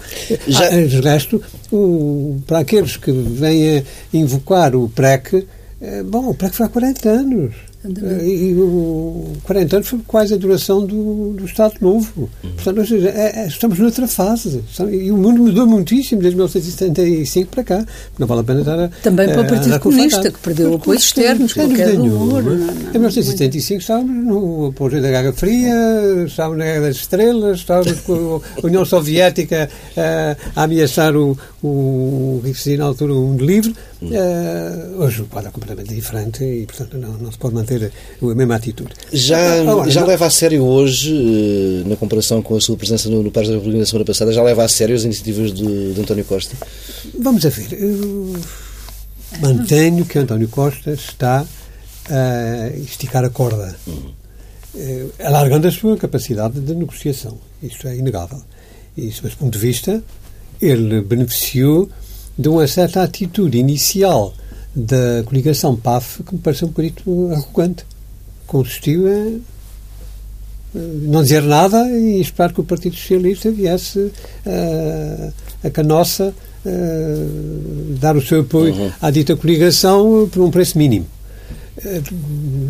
Já... 0.47 0.65
Ah, 0.65 0.85
de 0.85 1.01
resto, 1.01 1.41
o, 1.71 2.39
para 2.45 2.59
aqueles 2.59 2.97
que 2.97 3.11
vêm 3.11 3.79
a 3.79 3.83
invocar 4.13 4.75
o 4.75 4.89
PREC, 4.89 5.47
eh, 5.81 6.03
bom, 6.03 6.29
o 6.29 6.33
PREC 6.33 6.55
foi 6.55 6.65
há 6.65 6.69
40 6.69 7.09
anos. 7.09 7.68
E, 7.81 8.53
o 8.55 9.37
40 9.43 9.77
anos 9.77 9.87
foi 9.87 9.99
quase 10.05 10.33
a 10.33 10.37
duração 10.37 10.85
do, 10.85 11.33
do 11.33 11.45
Estado 11.45 11.75
Novo. 11.79 12.29
Uhum. 12.43 12.51
Portanto, 12.55 12.85
seja, 12.85 13.09
é, 13.09 13.43
é, 13.43 13.47
estamos 13.47 13.79
noutra 13.79 14.05
fase. 14.05 14.61
E 14.91 15.09
o 15.09 15.15
mundo 15.15 15.43
mudou 15.43 15.65
muitíssimo 15.65 16.21
desde 16.21 16.35
1975 16.35 17.49
para 17.49 17.63
cá. 17.63 17.85
Não 18.17 18.27
vale 18.27 18.41
a 18.41 18.43
pena 18.43 18.59
estar 18.59 18.79
a. 18.79 18.89
Também 19.01 19.29
para 19.29 19.41
o 19.41 19.47
Partido 19.47 19.79
Comunista, 19.79 20.29
que 20.29 20.39
perdeu 20.39 20.73
apoios 20.73 21.03
externos, 21.03 21.53
qualquer 21.53 21.95
rumor. 21.95 22.43
Em 22.43 22.97
1975 22.97 23.79
estávamos 23.79 24.25
no 24.25 24.65
apoio 24.67 25.01
da 25.01 25.09
Guerra 25.09 25.31
Fria, 25.31 25.75
estávamos 26.27 26.57
na 26.57 26.65
Guerra 26.65 26.81
das 26.81 26.95
Estrelas, 26.97 27.59
estávamos 27.59 27.99
com 28.01 28.41
a 28.61 28.65
União 28.67 28.83
Soviética 28.83 29.69
a, 29.95 30.35
a 30.53 30.63
ameaçar 30.63 31.15
o, 31.15 31.37
o, 31.63 32.41
que 32.43 32.53
se 32.55 32.75
na 32.75 32.85
altura 32.85 33.13
o 33.13 33.21
mundo 33.21 33.45
livre. 33.45 33.73
Uh, 34.01 35.01
hoje 35.03 35.23
o 35.23 35.25
quadro 35.25 35.49
é 35.49 35.51
completamente 35.51 35.93
diferente 35.93 36.41
e, 36.41 36.65
portanto, 36.65 36.97
não, 36.97 37.17
não 37.17 37.31
se 37.31 37.37
pode 37.37 37.53
manter 37.53 37.91
a 38.21 38.25
mesma 38.33 38.55
atitude. 38.55 38.93
Já, 39.11 39.61
Agora, 39.61 39.91
já 39.91 40.01
não... 40.01 40.07
leva 40.07 40.25
a 40.25 40.29
sério 40.29 40.63
hoje, 40.63 41.13
uh, 41.13 41.89
na 41.89 41.97
comparação 41.97 42.41
com 42.41 42.55
a 42.55 42.61
sua 42.61 42.77
presença 42.77 43.09
no, 43.09 43.21
no 43.21 43.29
Pares 43.29 43.49
da 43.49 43.55
República 43.55 43.79
na 43.79 43.85
semana 43.85 44.05
passada, 44.05 44.31
já 44.31 44.41
leva 44.41 44.63
a 44.63 44.69
sério 44.69 44.95
as 44.95 45.03
iniciativas 45.03 45.53
de, 45.53 45.93
de 45.93 46.01
António 46.01 46.23
Costa? 46.23 46.55
Vamos 47.19 47.45
a 47.45 47.49
ver. 47.49 47.73
Eu 47.73 48.35
mantenho 49.41 50.05
que 50.05 50.17
António 50.17 50.47
Costa 50.47 50.91
está 50.91 51.45
a 52.09 52.77
esticar 52.77 53.25
a 53.25 53.29
corda, 53.29 53.75
uh, 53.85 55.11
alargando 55.19 55.67
a 55.67 55.71
sua 55.71 55.97
capacidade 55.97 56.61
de 56.61 56.73
negociação. 56.73 57.37
Isto 57.61 57.89
é 57.89 57.97
inegável. 57.97 58.41
E, 58.95 59.11
sob 59.11 59.27
esse 59.27 59.35
ponto 59.35 59.51
de 59.51 59.59
vista, 59.59 60.01
ele 60.61 61.01
beneficiou 61.01 61.89
de 62.39 62.47
uma 62.47 62.65
certa 62.65 63.03
atitude 63.03 63.57
inicial 63.57 64.33
da 64.73 65.23
coligação 65.25 65.75
PAF 65.75 66.23
que 66.23 66.35
me 66.35 66.39
pareceu 66.39 66.69
um 66.69 66.71
bocadinho 66.71 67.33
arrogante. 67.33 67.85
Consistiu 68.47 69.09
em 69.09 69.41
não 70.73 71.21
dizer 71.21 71.43
nada 71.43 71.89
e 71.89 72.21
esperar 72.21 72.53
que 72.53 72.61
o 72.61 72.63
Partido 72.63 72.95
Socialista 72.95 73.51
viesse 73.51 73.99
uh, 73.99 75.33
a 75.61 75.69
canossa 75.69 76.33
uh, 76.65 77.97
dar 77.99 78.15
o 78.15 78.21
seu 78.21 78.41
apoio 78.41 78.73
uhum. 78.73 78.91
à 79.01 79.11
dita 79.11 79.35
coligação 79.35 80.29
por 80.31 80.41
um 80.41 80.49
preço 80.49 80.77
mínimo. 80.77 81.07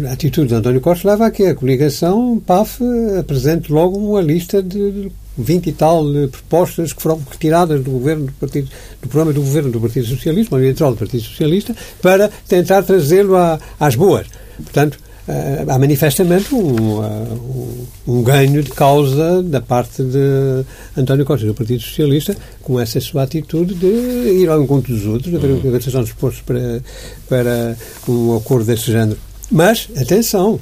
A 0.07 0.13
atitude 0.13 0.47
de 0.47 0.55
António 0.55 0.81
Costa 0.81 1.09
leva 1.09 1.27
a 1.27 1.31
que 1.31 1.43
a 1.43 1.55
coligação 1.55 2.41
PAF 2.43 2.83
apresente 3.19 3.71
logo 3.71 3.97
uma 3.97 4.21
lista 4.21 4.63
de 4.63 5.11
20 5.43 5.67
e 5.67 5.71
tal 5.71 6.05
propostas 6.31 6.93
que 6.93 7.01
foram 7.01 7.21
retiradas 7.29 7.83
do 7.83 7.91
governo 7.91 8.25
do 8.27 8.33
partido 8.33 8.69
do 9.01 9.07
programa 9.07 9.33
do 9.33 9.41
governo 9.41 9.71
do 9.71 9.79
Partido 9.79 10.07
Socialista, 10.07 10.55
uma 10.55 10.61
eleitoral 10.61 10.91
do 10.91 10.97
Partido 10.97 11.23
Socialista, 11.23 11.75
para 12.01 12.29
tentar 12.47 12.83
trazê-lo 12.83 13.35
às 13.79 13.95
boas. 13.95 14.27
Portanto, 14.57 14.99
eh, 15.27 15.63
há 15.67 15.77
manifestamente 15.77 16.55
um, 16.55 17.01
um, 17.01 17.85
um, 18.07 18.23
ganho 18.23 18.63
de 18.63 18.71
causa 18.71 19.43
da 19.43 19.61
parte 19.61 20.01
de 20.01 20.65
António 20.97 21.23
Costa 21.23 21.45
do 21.45 21.53
Partido 21.53 21.81
Socialista 21.81 22.35
com 22.63 22.79
essa 22.79 22.99
sua 22.99 23.23
atitude 23.23 23.75
de 23.75 23.85
ir 23.85 24.49
ao 24.49 24.59
encontro 24.59 24.91
dos 24.91 25.05
outros, 25.05 25.39
de 25.39 25.45
uhum. 25.45 25.77
estão 25.77 26.03
dispostos 26.03 26.41
para, 26.41 26.81
para 27.29 27.77
um 28.07 28.35
acordo 28.37 28.65
desse 28.65 28.91
género. 28.91 29.19
Mas, 29.51 29.87
atenção, 29.95 30.59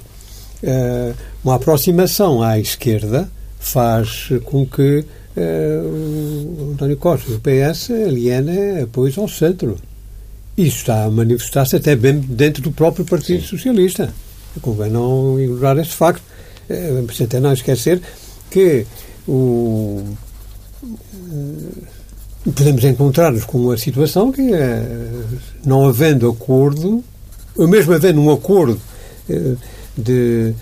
eh, 0.62 1.13
uma 1.46 1.56
aproximação 1.56 2.44
à 2.44 2.60
esquerda 2.60 3.30
faz 3.67 4.30
com 4.45 4.65
que 4.65 4.99
uh, 4.99 6.63
o 6.67 6.71
António 6.73 6.97
Costa 6.97 7.32
e 7.32 7.36
o 7.36 7.39
PS 7.39 7.91
alienem 7.91 8.82
apoios 8.82 9.17
ao 9.17 9.27
centro. 9.27 9.77
Isso 10.58 10.77
está 10.77 11.03
a 11.03 11.10
manifestar-se 11.10 11.75
até 11.75 11.95
bem 11.95 12.19
dentro 12.19 12.63
do 12.63 12.71
próprio 12.71 13.06
Partido 13.06 13.41
Sim. 13.41 13.47
Socialista. 13.47 14.13
Convém 14.62 14.89
não 14.89 15.39
ignorar 15.39 15.77
este 15.77 15.93
facto. 15.93 16.23
É 16.69 17.23
até 17.23 17.39
não 17.39 17.53
esquecer 17.53 18.01
que 18.49 18.86
o, 19.27 20.03
podemos 22.43 22.84
encontrar-nos 22.84 23.45
com 23.45 23.58
uma 23.60 23.77
situação 23.77 24.32
que 24.32 24.53
é, 24.53 24.84
não 25.65 25.86
havendo 25.86 26.30
acordo, 26.30 27.03
ou 27.56 27.67
mesmo 27.67 27.93
havendo 27.93 28.21
um 28.21 28.32
acordo 28.32 28.80
de, 29.97 30.53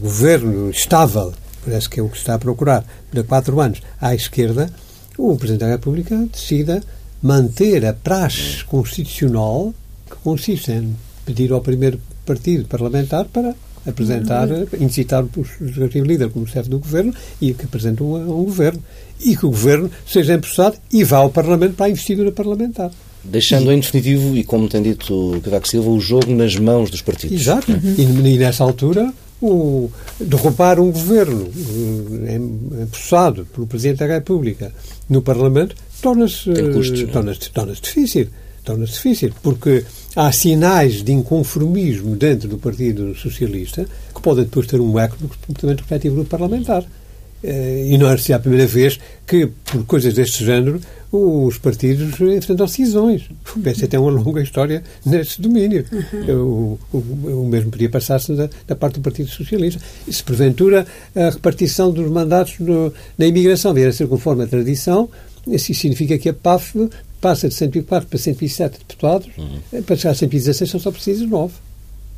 governo 0.00 0.70
estável, 0.70 1.32
parece 1.64 1.88
que 1.88 2.00
é 2.00 2.02
o 2.02 2.08
que 2.08 2.16
se 2.16 2.22
está 2.22 2.34
a 2.34 2.38
procurar, 2.38 2.84
de 3.12 3.22
quatro 3.22 3.60
anos 3.60 3.80
à 4.00 4.14
esquerda, 4.14 4.70
o 5.16 5.36
Presidente 5.36 5.60
da 5.60 5.68
República 5.68 6.16
decida 6.32 6.82
manter 7.22 7.86
a 7.86 7.92
praxe 7.92 8.64
constitucional 8.64 9.72
que 10.08 10.16
consiste 10.16 10.72
em 10.72 10.94
pedir 11.24 11.52
ao 11.52 11.60
primeiro 11.60 11.98
partido 12.26 12.66
parlamentar 12.66 13.24
para 13.26 13.54
apresentar, 13.86 14.48
uhum. 14.50 14.66
incitar 14.80 15.24
o 15.24 15.30
Executivo 15.60 16.06
Líder 16.06 16.30
como 16.30 16.46
chefe 16.46 16.68
do 16.68 16.78
Governo 16.78 17.14
e 17.40 17.52
que 17.52 17.64
apresente 17.64 18.02
um, 18.02 18.14
um 18.16 18.44
Governo. 18.44 18.82
E 19.20 19.36
que 19.36 19.46
o 19.46 19.50
Governo 19.50 19.90
seja 20.06 20.34
empossado 20.34 20.76
e 20.92 21.04
vá 21.04 21.18
ao 21.18 21.30
Parlamento 21.30 21.74
para 21.74 21.86
a 21.86 21.90
investidura 21.90 22.32
parlamentar. 22.32 22.90
Deixando 23.22 23.72
em 23.72 23.80
definitivo, 23.80 24.36
e 24.36 24.44
como 24.44 24.68
tem 24.68 24.82
dito 24.82 25.40
Cavaco 25.42 25.66
Silva, 25.66 25.88
o 25.88 26.00
jogo 26.00 26.34
nas 26.34 26.56
mãos 26.56 26.90
dos 26.90 27.00
partidos. 27.00 27.40
Exato. 27.40 27.72
Uhum. 27.72 27.94
E, 27.96 28.34
e, 28.34 28.38
nessa 28.38 28.62
altura, 28.62 29.12
o, 29.40 29.90
derrubar 30.20 30.80
um 30.80 30.90
governo 30.90 31.50
eh, 32.26 32.82
empossado 32.82 33.46
pelo 33.46 33.66
Presidente 33.66 33.98
da 33.98 34.06
República 34.06 34.72
no 35.08 35.22
Parlamento 35.22 35.76
torna-se 36.00 36.50
é? 36.50 37.06
torna 37.12 37.34
torna 37.52 37.72
difícil 37.72 38.28
torna-se 38.64 38.94
difícil, 38.94 39.32
porque 39.42 39.84
há 40.16 40.32
sinais 40.32 41.02
de 41.02 41.12
inconformismo 41.12 42.16
dentro 42.16 42.48
do 42.48 42.58
Partido 42.58 43.14
Socialista 43.14 43.86
que 44.14 44.22
podem 44.22 44.44
depois 44.44 44.66
ter 44.66 44.80
um 44.80 44.98
eco 44.98 45.16
no 45.20 45.28
comportamento 45.28 45.80
respectivo 45.80 46.16
do 46.16 46.24
parlamentar. 46.24 46.84
Eh, 47.46 47.88
e 47.90 47.98
não 47.98 48.08
é 48.08 48.14
a 48.32 48.38
primeira 48.38 48.66
vez 48.66 48.98
que, 49.26 49.46
por 49.46 49.84
coisas 49.84 50.14
deste 50.14 50.42
género, 50.42 50.80
os 51.12 51.58
partidos 51.58 52.18
enfrentam 52.20 52.66
cisões. 52.66 53.28
O 53.54 53.60
PS 53.60 53.86
tem 53.86 54.00
uma 54.00 54.10
longa 54.10 54.42
história 54.42 54.82
nesse 55.04 55.42
domínio. 55.42 55.84
Uhum. 55.92 56.78
O, 56.92 56.96
o, 56.96 57.42
o, 57.42 57.46
mesmo 57.46 57.70
podia 57.70 57.90
passar-se 57.90 58.32
da, 58.32 58.48
da, 58.66 58.74
parte 58.74 58.94
do 58.94 59.02
Partido 59.02 59.28
Socialista. 59.28 59.80
E 60.08 60.12
se 60.12 60.24
porventura 60.24 60.86
a 61.14 61.30
repartição 61.30 61.92
dos 61.92 62.10
mandatos 62.10 62.58
no, 62.58 62.92
na 63.18 63.26
imigração 63.26 63.74
vier 63.74 63.90
a 63.90 63.92
ser 63.92 64.08
conforme 64.08 64.44
a 64.44 64.46
tradição, 64.46 65.08
isso 65.46 65.72
significa 65.74 66.16
que 66.16 66.30
a 66.30 66.34
PAF 66.34 66.88
passa 67.20 67.46
de 67.48 67.54
104 67.54 68.08
para 68.08 68.18
107 68.18 68.78
deputados, 68.78 69.28
uhum. 69.36 69.82
para 69.82 69.96
chegar 69.96 70.12
a 70.12 70.14
116 70.14 70.70
são 70.70 70.80
só 70.80 70.90
precisos 70.90 71.28
9. 71.28 71.52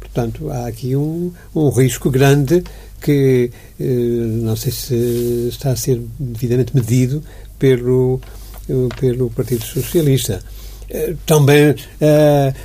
Portanto, 0.00 0.50
há 0.50 0.66
aqui 0.66 0.96
um, 0.96 1.32
um 1.54 1.68
risco 1.68 2.10
grande 2.10 2.62
que 3.00 3.50
eh, 3.78 3.84
não 3.84 4.56
sei 4.56 4.72
se 4.72 5.48
está 5.48 5.70
a 5.70 5.76
ser 5.76 6.00
devidamente 6.18 6.74
medido 6.74 7.22
pelo, 7.58 8.20
eh, 8.68 8.72
pelo 8.98 9.30
Partido 9.30 9.64
Socialista. 9.64 10.42
Eh, 10.88 11.14
também, 11.26 11.74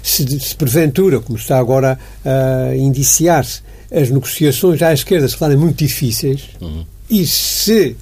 se, 0.04 0.40
se 0.40 0.56
porventura, 0.56 1.20
como 1.20 1.38
está 1.38 1.58
agora 1.58 2.00
a 2.24 2.76
indiciar-se, 2.76 3.62
as 3.92 4.10
negociações 4.10 4.82
à 4.82 4.94
esquerda 4.94 5.28
se 5.28 5.38
tornarem 5.38 5.62
muito 5.62 5.78
difíceis, 5.78 6.50
uhum. 6.62 6.86
e 7.10 7.28
se 7.28 7.96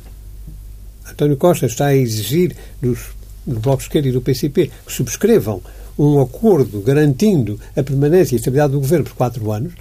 António 1.10 1.36
Costa 1.36 1.66
está 1.66 1.88
a 1.88 1.96
exigir 1.96 2.56
dos 2.80 3.18
do 3.46 3.60
Bloco 3.60 3.80
de 3.80 3.84
Esquerda 3.84 4.08
e 4.08 4.12
do 4.12 4.22
PCP 4.22 4.72
que 4.86 4.92
subscrevam 4.92 5.62
um 5.98 6.22
acordo 6.22 6.82
garantindo 6.82 7.60
a 7.76 7.84
permanência 7.84 8.36
e 8.36 8.38
a 8.38 8.40
estabilidade 8.40 8.74
do 8.74 8.80
governo 8.80 9.06
por 9.06 9.16
quatro 9.16 9.52
anos, 9.52 9.74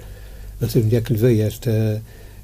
não 0.59 0.69
sei 0.69 0.83
onde 0.83 0.95
é 0.95 1.01
que 1.01 1.13
lhe 1.13 1.19
veio 1.19 1.43
esta, 1.43 2.01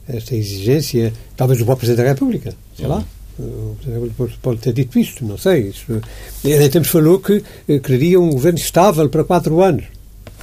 esta 0.08 0.36
exigência, 0.36 1.14
talvez 1.36 1.60
do 1.60 1.66
próprio 1.66 1.88
Presidente 1.88 2.06
da 2.06 2.14
República, 2.14 2.54
sei 2.76 2.88
lá. 2.88 3.04
O 3.38 3.76
Presidente 3.82 4.38
pode 4.42 4.60
ter 4.60 4.74
dito 4.74 4.98
isto, 4.98 5.26
não 5.26 5.38
sei. 5.38 5.70
Isso, 5.70 6.02
ele 6.44 6.70
temos 6.70 6.88
falou 6.88 7.20
que 7.20 7.44
eh, 7.68 7.80
queria 7.80 8.20
um 8.20 8.30
governo 8.30 8.58
estável 8.58 9.10
para 9.10 9.24
quatro 9.24 9.62
anos. 9.62 9.84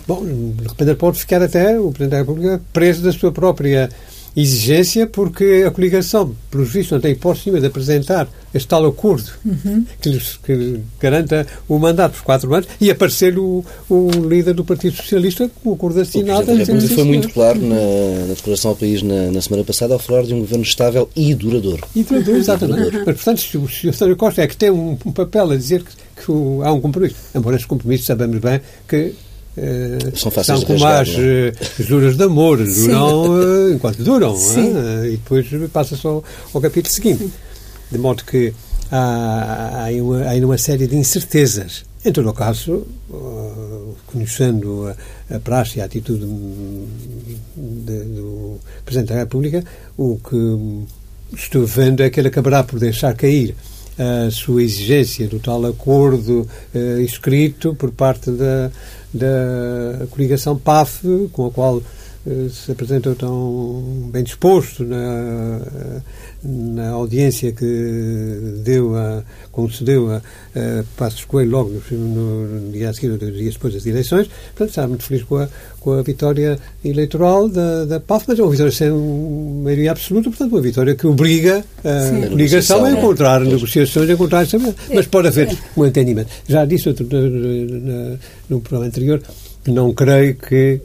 Bom, 0.06 0.24
de 0.24 0.68
repente 0.68 0.94
pode 0.96 1.18
ficar 1.18 1.40
até 1.40 1.78
o 1.78 1.90
Presidente 1.90 2.10
da 2.10 2.18
República 2.18 2.60
preso 2.72 3.02
da 3.02 3.12
sua 3.12 3.32
própria 3.32 3.88
exigência 4.36 5.06
porque 5.06 5.64
a 5.66 5.70
coligação, 5.70 6.34
pelos 6.50 6.70
vistos, 6.70 6.92
não 6.92 7.00
tem 7.00 7.12
hipótese 7.12 7.46
nenhuma 7.46 7.60
de 7.60 7.66
apresentar 7.66 8.28
este 8.54 8.68
tal 8.68 8.84
acordo 8.86 9.30
uhum. 9.44 9.84
que, 10.00 10.10
lhes, 10.10 10.38
que 10.44 10.80
garanta 11.00 11.46
o 11.68 11.78
mandato 11.78 12.14
por 12.14 12.24
quatro 12.24 12.54
anos 12.54 12.68
e 12.80 12.90
aparecer 12.90 13.38
o, 13.38 13.64
o 13.88 14.10
líder 14.28 14.54
do 14.54 14.64
Partido 14.64 14.96
Socialista 14.96 15.50
com 15.62 15.70
o 15.70 15.74
acordo 15.74 16.00
assinado. 16.00 16.42
O 16.42 16.56
Presidente 16.56 16.94
foi 16.94 17.04
muito 17.04 17.28
claro 17.30 17.58
na, 17.58 18.26
na, 18.26 18.34
declaração 18.34 18.72
ao 18.72 18.76
país 18.76 19.02
na, 19.02 19.30
na, 19.30 19.40
semana 19.40 19.64
passada 19.64 19.94
ao 19.94 19.98
falar 19.98 20.22
de 20.24 20.34
um 20.34 20.40
governo 20.40 20.64
estável 20.64 21.08
e 21.16 21.34
duradouro. 21.34 21.86
E 21.94 22.02
duradouro, 22.02 22.38
exatamente. 22.38 22.78
Duradouro. 22.78 23.04
Mas, 23.06 23.16
portanto, 23.16 23.40
se 23.40 23.56
o, 23.56 23.68
Sr. 23.68 24.16
Costa 24.16 24.42
é 24.42 24.46
que 24.46 24.56
tem 24.56 24.70
um, 24.70 24.98
um 25.04 25.12
papel 25.12 25.50
a 25.50 25.56
dizer 25.56 25.82
que, 25.82 26.24
que 26.24 26.30
o, 26.30 26.62
há 26.62 26.72
um 26.72 26.80
compromisso, 26.80 27.16
embora 27.34 27.56
esse 27.56 27.66
compromisso 27.66 28.04
sabemos 28.04 28.38
bem 28.38 28.60
que 28.86 29.14
são 30.14 30.30
fáceis 30.30 30.60
são 30.60 30.66
como 30.66 30.86
as 30.86 31.08
juras 31.78 32.16
de 32.16 32.22
amor, 32.22 32.58
duram 32.64 33.30
uh, 33.30 33.72
enquanto 33.72 34.02
duram, 34.02 34.34
é? 34.34 35.08
e 35.08 35.10
depois 35.10 35.46
passa-se 35.70 36.06
ao, 36.06 36.24
ao, 36.54 36.60
capítulo 36.60 36.92
seguinte. 36.92 37.30
De 37.90 37.98
modo 37.98 38.24
que 38.24 38.54
há, 38.90 39.86
há, 39.86 40.02
uma, 40.02 40.24
há 40.24 40.34
uma 40.36 40.56
série 40.56 40.86
de 40.86 40.96
incertezas. 40.96 41.84
Em 42.04 42.10
todo 42.10 42.30
o 42.30 42.32
caso, 42.32 42.84
conhecendo 44.06 44.88
a, 44.88 45.36
a 45.36 45.38
praxe 45.38 45.78
e 45.78 45.82
a 45.82 45.84
atitude 45.84 46.26
de, 47.54 47.98
do 48.04 48.58
Presidente 48.84 49.10
da 49.10 49.16
República, 49.16 49.62
o 49.96 50.18
que 50.18 51.36
estou 51.36 51.66
vendo 51.66 52.02
é 52.02 52.10
que 52.10 52.18
ele 52.18 52.28
acabará 52.28 52.64
por 52.64 52.80
deixar 52.80 53.14
cair 53.14 53.54
a 53.98 54.30
sua 54.30 54.62
exigência 54.62 55.28
do 55.28 55.38
tal 55.38 55.64
acordo 55.66 56.48
escrito 57.04 57.74
por 57.74 57.92
parte 57.92 58.30
da 58.30 58.70
da 59.12 60.06
coligação 60.10 60.56
PAF, 60.56 61.28
com 61.32 61.46
a 61.46 61.50
qual 61.50 61.82
se 62.50 62.70
apresentou 62.70 63.16
tão 63.16 64.10
bem 64.12 64.22
disposto 64.22 64.84
na, 64.84 65.60
na 66.44 66.90
audiência 66.90 67.50
que 67.50 68.60
deu 68.62 68.96
a, 68.96 69.24
concedeu 69.50 70.08
a, 70.08 70.16
a 70.18 70.84
Passos 70.96 71.24
Coelho 71.24 71.50
logo 71.50 71.82
no, 71.90 72.46
no, 72.46 72.72
dia 72.72 72.90
a 72.90 72.94
seguir, 72.94 73.16
dois 73.16 73.34
dias 73.34 73.54
depois 73.54 73.74
das 73.74 73.86
eleições. 73.86 74.28
Portanto, 74.28 74.68
estava 74.68 74.88
muito 74.88 75.02
feliz 75.02 75.24
com 75.24 75.36
a, 75.36 75.48
com 75.80 75.92
a 75.94 76.02
vitória 76.02 76.60
eleitoral 76.84 77.48
da, 77.48 77.86
da 77.86 77.98
PAF, 77.98 78.26
mas 78.28 78.38
é 78.38 78.42
uma 78.42 78.52
vitória 78.52 78.72
sem 78.72 78.90
maioria 78.90 79.90
absoluta, 79.90 80.30
portanto, 80.30 80.52
uma 80.52 80.62
vitória 80.62 80.94
que 80.94 81.06
obriga 81.08 81.64
a 81.84 82.00
Sim. 82.08 82.28
coligação 82.28 82.84
a 82.84 82.92
encontrar 82.92 83.42
é. 83.42 83.46
negociações, 83.46 84.08
a 84.08 84.12
encontrar 84.12 84.46
Mas 84.94 85.06
pode 85.06 85.26
haver 85.26 85.48
é. 85.48 85.56
um 85.76 85.84
entendimento. 85.84 86.30
Já 86.46 86.64
disse 86.64 86.88
outro, 86.88 87.04
no, 87.10 88.18
no 88.48 88.60
programa 88.60 88.86
anterior 88.86 89.20
que 89.64 89.72
não 89.72 89.92
creio 89.92 90.36
que 90.36 90.80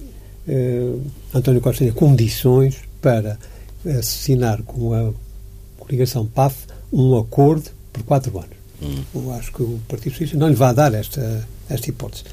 eh, 0.48 0.94
António 1.38 1.62
Costa 1.62 1.80
tenha 1.80 1.94
condições 1.94 2.76
para 3.02 3.38
assinar 4.00 4.62
com 4.64 4.94
a 4.94 5.14
coligação 5.80 6.26
PAF 6.26 6.56
um 6.92 7.18
acordo 7.18 7.70
por 7.94 8.04
quatro 8.04 8.38
anos. 8.38 8.58
Hum. 8.82 9.04
Eu 9.16 9.34
acho 9.34 9.52
que 9.52 9.64
o 9.64 9.80
Partido 9.88 10.12
Socialista 10.12 10.38
não 10.38 10.50
lhe 10.50 10.56
vai 10.56 10.74
dar 10.74 10.94
esta, 10.94 11.48
esta 11.70 11.90
hipótese. 11.90 12.24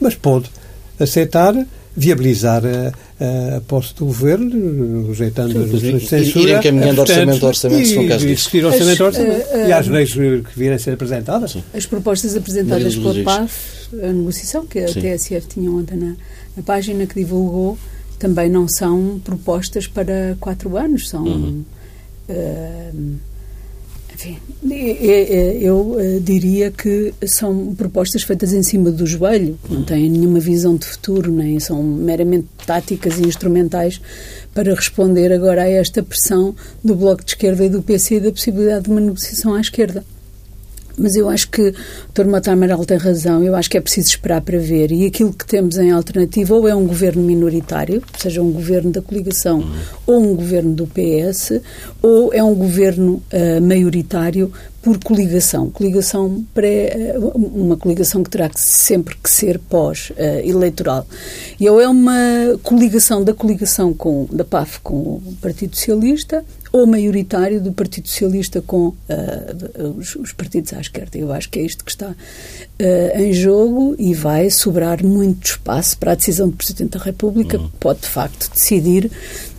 Mas 0.00 0.14
pode 0.14 0.50
aceitar 0.98 1.54
viabilizar 1.96 2.62
a, 2.66 3.56
a 3.56 3.60
posse 3.60 3.94
do 3.94 4.06
governo, 4.06 5.06
rejeitando 5.08 5.58
as 5.62 5.70
moções 5.70 6.02
de 6.02 6.08
censura. 6.08 6.50
Ir 6.50 6.58
encaminhando 6.58 7.00
orçamento 7.00 7.44
a 7.44 7.48
orçamento, 7.48 7.86
se 7.86 7.94
for 7.94 8.08
caso 8.08 8.26
disso. 8.26 8.34
Discutir 8.34 8.64
orçamento 8.64 9.02
a 9.02 9.06
orçamento. 9.06 9.46
Uh, 9.46 9.56
uh, 9.56 9.68
e 9.68 9.72
às 9.72 9.86
leis 9.86 10.12
que 10.12 10.58
virem 10.58 10.74
a 10.74 10.78
ser 10.78 10.94
apresentadas. 10.94 11.52
Sim. 11.52 11.62
As 11.72 11.86
propostas 11.86 12.36
apresentadas 12.36 12.96
pela 12.96 13.22
PAF, 13.22 13.88
a 13.92 14.12
negociação, 14.12 14.66
que 14.66 14.80
a 14.80 14.88
Sim. 14.88 15.00
TSF 15.00 15.46
tinha 15.46 15.70
ontem 15.70 15.96
na, 15.96 16.16
na 16.56 16.62
página 16.64 17.06
que 17.06 17.14
divulgou, 17.14 17.78
também 18.24 18.48
não 18.48 18.66
são 18.66 19.20
propostas 19.22 19.86
para 19.86 20.34
quatro 20.40 20.78
anos, 20.78 21.10
são. 21.10 21.24
Uhum. 21.24 21.64
Uh, 22.26 23.16
enfim, 24.14 24.38
eu 25.60 25.96
eh, 25.98 26.20
diria 26.22 26.70
que 26.70 27.12
são 27.26 27.74
propostas 27.74 28.22
feitas 28.22 28.52
em 28.52 28.62
cima 28.62 28.90
do 28.92 29.04
joelho, 29.04 29.58
não 29.68 29.82
têm 29.82 30.08
nenhuma 30.08 30.38
visão 30.38 30.76
de 30.76 30.86
futuro, 30.86 31.32
nem 31.32 31.58
são 31.58 31.82
meramente 31.82 32.46
táticas 32.64 33.18
e 33.18 33.26
instrumentais 33.26 34.00
para 34.54 34.72
responder 34.72 35.32
agora 35.32 35.62
a 35.62 35.68
esta 35.68 36.00
pressão 36.00 36.54
do 36.82 36.94
Bloco 36.94 37.24
de 37.24 37.32
Esquerda 37.32 37.64
e 37.64 37.68
do 37.68 37.82
PC 37.82 38.20
da 38.20 38.30
possibilidade 38.30 38.84
de 38.84 38.90
uma 38.90 39.00
negociação 39.00 39.52
à 39.52 39.60
esquerda. 39.60 40.04
Mas 40.96 41.16
eu 41.16 41.28
acho 41.28 41.48
que 41.48 41.68
o 41.68 41.74
Dr. 42.14 42.26
Mota 42.26 42.52
Amaral 42.52 42.84
tem 42.84 42.96
razão, 42.96 43.42
eu 43.42 43.54
acho 43.54 43.70
que 43.70 43.76
é 43.76 43.80
preciso 43.80 44.08
esperar 44.08 44.40
para 44.40 44.58
ver. 44.58 44.92
E 44.92 45.06
aquilo 45.06 45.32
que 45.32 45.46
temos 45.46 45.76
em 45.76 45.90
alternativa 45.90 46.54
ou 46.54 46.68
é 46.68 46.74
um 46.74 46.86
governo 46.86 47.22
minoritário, 47.22 48.02
seja 48.18 48.42
um 48.42 48.52
governo 48.52 48.90
da 48.90 49.02
coligação 49.02 49.58
uhum. 49.58 49.74
ou 50.06 50.22
um 50.22 50.36
governo 50.36 50.74
do 50.74 50.86
PS, 50.86 51.60
ou 52.02 52.32
é 52.32 52.42
um 52.42 52.54
governo 52.54 53.22
uh, 53.32 53.60
maioritário 53.60 54.52
por 54.84 54.98
coligação. 54.98 55.70
Coligação 55.70 56.44
pré, 56.52 57.14
uma 57.34 57.76
coligação 57.76 58.22
que 58.22 58.28
terá 58.28 58.50
que 58.50 58.60
sempre 58.60 59.16
que 59.16 59.30
ser 59.30 59.58
pós-eleitoral. 59.58 61.06
e 61.58 61.68
ou 61.68 61.80
é 61.80 61.88
uma 61.88 62.12
coligação 62.62 63.24
da 63.24 63.32
coligação 63.32 63.94
com, 63.94 64.28
da 64.30 64.44
PAF 64.44 64.80
com 64.80 64.94
o 64.94 65.36
Partido 65.40 65.74
Socialista, 65.74 66.44
ou 66.74 66.88
maioritário 66.88 67.60
do 67.60 67.72
Partido 67.72 68.08
Socialista 68.08 68.60
com 68.60 68.88
uh, 68.88 68.96
os, 69.96 70.16
os, 70.16 70.32
partidos 70.32 70.72
à 70.72 70.80
esquerda. 70.80 71.16
Eu 71.16 71.32
acho 71.32 71.48
que 71.48 71.60
é 71.60 71.62
isto 71.62 71.84
que 71.84 71.90
está 71.92 72.08
uh, 72.08 73.20
em 73.20 73.32
jogo 73.32 73.94
e 73.96 74.12
vai 74.12 74.50
sobrar 74.50 75.00
muito 75.04 75.44
espaço 75.46 75.96
para 75.96 76.10
a 76.10 76.14
decisão 76.16 76.48
do 76.48 76.56
Presidente 76.56 76.98
da 76.98 77.04
República, 77.04 77.58
uhum. 77.58 77.68
que 77.68 77.76
pode, 77.76 78.00
de 78.00 78.08
facto, 78.08 78.50
decidir 78.52 79.08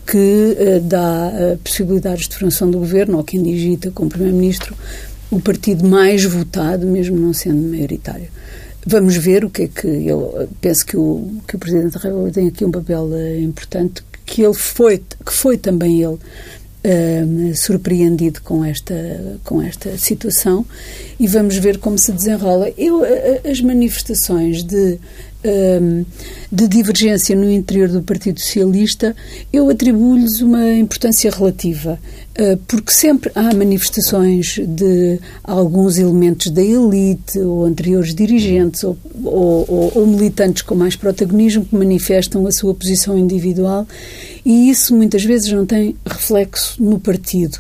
que 0.06 0.18
uh, 0.60 0.82
dá 0.82 1.32
possibilidades 1.64 2.28
de 2.28 2.36
formação 2.36 2.70
do 2.70 2.80
governo, 2.80 3.16
ou 3.16 3.24
quem 3.24 3.42
digita 3.42 3.90
como 3.92 4.10
Primeiro-Ministro, 4.10 4.76
o 5.32 5.40
partido 5.40 5.88
mais 5.88 6.22
votado, 6.26 6.86
mesmo 6.86 7.18
não 7.18 7.32
sendo 7.32 7.62
maioritário. 7.70 8.28
Vamos 8.86 9.16
ver 9.16 9.46
o 9.46 9.50
que 9.50 9.62
é 9.62 9.68
que 9.70 9.88
eu 9.88 10.50
penso 10.60 10.86
que 10.86 10.98
o, 10.98 11.38
que 11.48 11.56
o 11.56 11.60
Presidente 11.60 11.94
da 11.94 12.00
República 12.02 12.34
tem 12.34 12.50
aqui 12.50 12.66
um 12.66 12.72
papel 12.72 13.10
importante, 13.42 14.04
que 14.26 14.42
ele 14.42 14.54
foi, 14.54 14.98
que 14.98 15.32
foi 15.32 15.58
também 15.58 16.04
ele 16.04 16.18
uh, 16.86 17.56
surpreendido 17.56 18.42
com 18.42 18.64
esta, 18.64 19.40
com 19.44 19.62
esta 19.62 19.98
situação 19.98 20.66
e 21.20 21.28
vamos 21.28 21.58
ver 21.58 21.80
como 21.80 21.98
se 21.98 22.12
desenrola. 22.12 22.72
Eu, 22.78 23.02
as 23.50 23.60
manifestações 23.62 24.64
de 24.64 25.00
de 26.52 26.68
divergência 26.68 27.36
no 27.36 27.50
interior 27.50 27.90
do 27.90 28.02
Partido 28.02 28.40
Socialista, 28.40 29.16
eu 29.52 29.70
atribuo-lhes 29.70 30.42
uma 30.42 30.74
importância 30.74 31.30
relativa, 31.30 32.00
ah, 32.38 32.58
porque 32.68 32.92
sempre 32.92 33.32
há 33.34 33.54
manifestações 33.54 34.60
de 34.60 35.20
alguns 35.44 35.98
elementos 35.98 36.52
da 36.52 36.62
elite 36.62 37.40
ou 37.40 37.66
anteriores 37.66 38.14
dirigentes 38.14 38.84
ou, 38.84 38.98
ou, 39.24 39.92
ou 39.96 40.08
militantes 40.08 40.62
com 40.62 40.76
mais 40.76 40.96
protagonismo 40.96 41.66
que 41.66 41.76
manifestam 41.76 42.46
a 42.46 42.52
sua 42.52 42.74
posição 42.74 43.18
individual 43.18 43.88
e 44.46 44.70
isso 44.70 44.94
muitas 44.96 45.24
vezes 45.24 45.52
não 45.52 45.66
tem 45.66 45.96
reflexo 46.06 46.82
no 46.84 47.00
partido. 47.00 47.58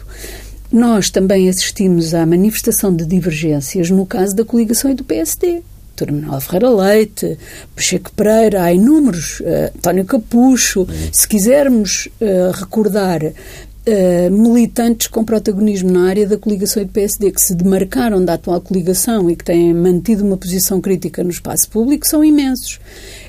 Nós 0.71 1.09
também 1.09 1.47
assistimos 1.47 2.13
à 2.13 2.25
manifestação 2.25 2.93
de 2.93 3.05
divergências 3.05 3.89
no 3.89 4.05
caso 4.05 4.35
da 4.35 4.43
coligação 4.43 4.91
e 4.91 4.93
do 4.93 5.03
PSD. 5.03 5.61
Terminal 5.95 6.39
Ferreira 6.41 6.69
Leite, 6.69 7.37
Pacheco 7.75 8.11
Pereira, 8.11 8.63
há 8.63 8.73
inúmeros, 8.73 9.39
uh, 9.39 9.71
António 9.75 10.05
Capucho. 10.05 10.87
Se 11.11 11.27
quisermos 11.27 12.07
uh, 12.21 12.51
recordar 12.51 13.21
uh, 13.23 14.31
militantes 14.31 15.07
com 15.07 15.23
protagonismo 15.23 15.91
na 15.91 16.07
área 16.07 16.27
da 16.27 16.37
coligação 16.37 16.81
e 16.81 16.85
do 16.85 16.91
PSD 16.91 17.31
que 17.31 17.41
se 17.41 17.55
demarcaram 17.55 18.23
da 18.23 18.33
atual 18.33 18.59
coligação 18.61 19.29
e 19.29 19.35
que 19.35 19.43
têm 19.43 19.73
mantido 19.73 20.25
uma 20.25 20.37
posição 20.37 20.81
crítica 20.81 21.23
no 21.23 21.29
espaço 21.29 21.69
público 21.69 22.07
são 22.07 22.23
imensos. 22.23 22.79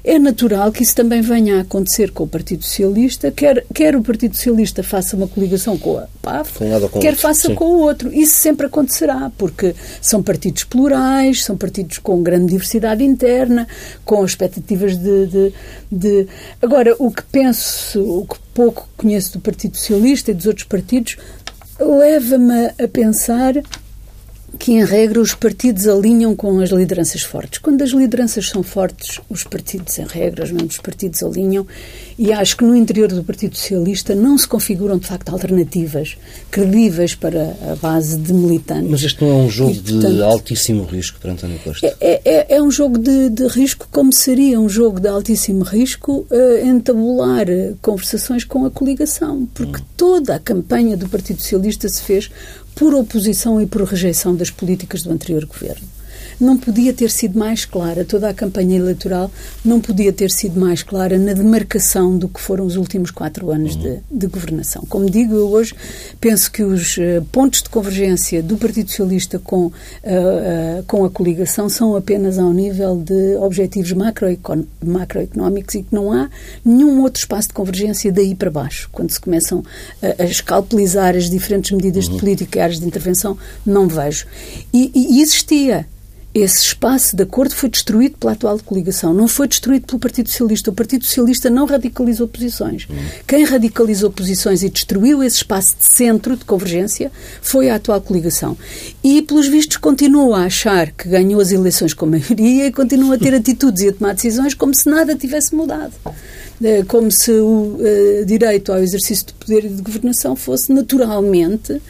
É 0.06 0.20
natural 0.20 0.70
que 0.70 0.84
isso 0.84 0.94
também 0.94 1.20
venha 1.20 1.58
a 1.58 1.60
acontecer 1.62 2.12
com 2.12 2.22
o 2.22 2.28
Partido 2.28 2.64
Socialista, 2.64 3.32
quer, 3.32 3.66
quer 3.74 3.96
o 3.96 4.02
Partido 4.02 4.36
Socialista 4.36 4.80
faça 4.84 5.16
uma 5.16 5.26
coligação 5.26 5.76
com 5.76 5.98
a 5.98 6.06
PAF, 6.22 6.60
com 6.60 7.00
quer 7.00 7.08
outro. 7.08 7.16
faça 7.16 7.48
Sim. 7.48 7.56
com 7.56 7.64
o 7.64 7.78
outro. 7.80 8.14
Isso 8.14 8.36
sempre 8.36 8.66
acontecerá, 8.66 9.32
porque 9.36 9.74
são 10.00 10.22
partidos 10.22 10.62
plurais, 10.62 11.42
são 11.42 11.56
partidos 11.56 11.98
com 11.98 12.22
grande 12.22 12.52
diversidade 12.52 13.02
interna, 13.02 13.66
com 14.04 14.24
expectativas 14.24 14.96
de, 14.96 15.26
de, 15.26 15.52
de... 15.90 16.28
Agora, 16.62 16.94
o 17.00 17.10
que 17.10 17.24
penso, 17.24 18.00
o 18.00 18.26
que 18.28 18.36
pouco 18.54 18.88
conheço 18.96 19.32
do 19.32 19.40
Partido 19.40 19.76
Socialista 19.76 20.30
e 20.30 20.34
dos 20.34 20.46
outros 20.46 20.68
partidos, 20.68 21.16
leva-me 21.80 22.66
a 22.78 22.86
pensar 22.86 23.54
que, 24.56 24.72
em 24.72 24.84
regra, 24.84 25.20
os 25.20 25.34
partidos 25.34 25.86
alinham 25.86 26.34
com 26.34 26.60
as 26.60 26.70
lideranças 26.70 27.22
fortes. 27.22 27.58
Quando 27.58 27.82
as 27.82 27.90
lideranças 27.90 28.48
são 28.48 28.62
fortes, 28.62 29.20
os 29.28 29.44
partidos, 29.44 29.98
em 29.98 30.06
regra, 30.06 30.44
os 30.44 30.50
membros 30.50 30.76
dos 30.76 30.78
partidos 30.78 31.22
alinham 31.22 31.66
e 32.18 32.32
acho 32.32 32.56
que 32.56 32.64
no 32.64 32.74
interior 32.74 33.08
do 33.08 33.22
Partido 33.22 33.56
Socialista 33.56 34.14
não 34.14 34.38
se 34.38 34.48
configuram, 34.48 34.98
de 34.98 35.06
facto, 35.06 35.28
alternativas 35.28 36.16
credíveis 36.50 37.14
para 37.14 37.56
a 37.70 37.76
base 37.76 38.16
de 38.18 38.32
militantes. 38.32 38.90
Mas 38.90 39.02
este 39.02 39.22
não 39.22 39.30
é 39.30 39.34
um 39.34 39.50
jogo 39.50 39.72
e, 39.72 39.80
portanto, 39.80 40.14
de 40.14 40.22
altíssimo 40.22 40.84
risco 40.84 41.18
para 41.20 41.32
António 41.32 41.58
Costa? 41.58 41.86
É, 42.00 42.20
é, 42.24 42.56
é 42.56 42.62
um 42.62 42.70
jogo 42.70 42.98
de, 42.98 43.28
de, 43.28 43.46
risco, 43.48 43.86
como 43.90 44.12
seria 44.12 44.58
um 44.58 44.68
jogo 44.68 44.98
de 44.98 45.08
altíssimo 45.08 45.62
risco 45.62 46.26
uh, 46.30 46.66
entabular 46.66 47.46
conversações 47.82 48.44
com 48.44 48.64
a 48.64 48.70
coligação, 48.70 49.46
porque 49.52 49.80
hum. 49.80 49.84
toda 49.96 50.34
a 50.34 50.38
campanha 50.38 50.96
do 50.96 51.08
Partido 51.08 51.40
Socialista 51.40 51.88
se 51.88 52.02
fez 52.02 52.30
por 52.76 52.94
oposição 52.94 53.60
e 53.60 53.66
por 53.66 53.82
rejeição 53.82 54.36
das 54.36 54.50
políticas 54.50 55.02
do 55.02 55.10
anterior 55.10 55.46
governo 55.46 55.95
não 56.40 56.56
podia 56.56 56.92
ter 56.92 57.10
sido 57.10 57.38
mais 57.38 57.64
clara, 57.64 58.04
toda 58.04 58.28
a 58.28 58.34
campanha 58.34 58.76
eleitoral 58.76 59.30
não 59.64 59.80
podia 59.80 60.12
ter 60.12 60.30
sido 60.30 60.60
mais 60.60 60.82
clara 60.82 61.18
na 61.18 61.32
demarcação 61.32 62.16
do 62.16 62.28
que 62.28 62.40
foram 62.40 62.66
os 62.66 62.76
últimos 62.76 63.10
quatro 63.10 63.50
anos 63.50 63.76
de, 63.76 63.98
de, 64.10 64.26
governação. 64.26 64.84
Como 64.88 65.08
digo, 65.08 65.34
eu 65.34 65.48
hoje 65.48 65.74
penso 66.20 66.50
que 66.50 66.62
os 66.62 66.96
uh, 66.98 67.24
pontos 67.32 67.62
de 67.62 67.70
convergência 67.70 68.42
do 68.42 68.56
Partido 68.56 68.90
Socialista 68.90 69.38
com, 69.38 69.66
uh, 69.66 69.70
uh, 69.70 70.82
com 70.86 71.04
a 71.04 71.10
coligação 71.10 71.68
são 71.68 71.96
apenas 71.96 72.38
ao 72.38 72.52
nível 72.52 72.96
de 72.96 73.36
objetivos 73.36 73.92
macroecon 73.92 74.64
macroeconómicos 74.84 75.74
e 75.74 75.82
que 75.82 75.94
não 75.94 76.12
há 76.12 76.28
nenhum 76.64 77.02
outro 77.02 77.20
espaço 77.20 77.48
de 77.48 77.54
convergência 77.54 78.12
daí 78.12 78.34
para 78.34 78.50
baixo. 78.50 78.88
Quando 78.92 79.10
se 79.10 79.20
começam 79.20 79.64
a, 80.02 80.22
a 80.22 80.26
escalpelizar 80.26 81.16
as 81.16 81.30
diferentes 81.30 81.70
medidas 81.70 82.06
uhum. 82.06 82.14
de 82.14 82.20
política 82.20 82.58
e 82.58 82.62
áreas 82.62 82.80
de 82.80 82.86
intervenção, 82.86 83.36
não 83.64 83.88
vejo. 83.88 84.26
E, 84.72 84.90
e 84.94 85.22
existia 85.22 85.86
esse 86.40 86.58
espaço 86.58 87.16
de 87.16 87.22
acordo 87.22 87.54
foi 87.54 87.68
destruído 87.68 88.18
pela 88.18 88.32
atual 88.32 88.58
coligação, 88.58 89.14
não 89.14 89.26
foi 89.26 89.48
destruído 89.48 89.86
pelo 89.86 89.98
Partido 89.98 90.28
Socialista. 90.28 90.70
O 90.70 90.74
Partido 90.74 91.04
Socialista 91.04 91.48
não 91.48 91.66
radicalizou 91.66 92.28
posições. 92.28 92.86
Hum. 92.90 92.94
Quem 93.26 93.44
radicalizou 93.44 94.10
posições 94.10 94.62
e 94.62 94.68
destruiu 94.68 95.22
esse 95.22 95.36
espaço 95.36 95.76
de 95.78 95.86
centro 95.86 96.36
de 96.36 96.44
convergência 96.44 97.10
foi 97.40 97.70
a 97.70 97.76
atual 97.76 98.00
coligação. 98.00 98.56
E, 99.02 99.22
pelos 99.22 99.48
vistos, 99.48 99.76
continua 99.76 100.40
a 100.40 100.44
achar 100.44 100.90
que 100.90 101.08
ganhou 101.08 101.40
as 101.40 101.52
eleições 101.52 101.94
com 101.94 102.06
maioria 102.06 102.66
e 102.66 102.72
continua 102.72 103.14
a 103.14 103.18
ter 103.18 103.32
atitudes 103.34 103.82
e 103.82 103.88
a 103.88 103.92
tomar 103.92 104.14
decisões 104.14 104.54
como 104.54 104.74
se 104.74 104.88
nada 104.88 105.16
tivesse 105.16 105.54
mudado. 105.54 105.92
Eh, 106.62 106.84
como 106.88 107.10
se 107.10 107.30
o 107.32 107.76
uh, 107.78 108.24
direito 108.24 108.72
ao 108.72 108.78
exercício 108.78 109.26
de 109.26 109.34
poder 109.34 109.64
e 109.66 109.68
de 109.68 109.82
governação 109.82 110.34
fosse 110.34 110.72
naturalmente 110.72 111.82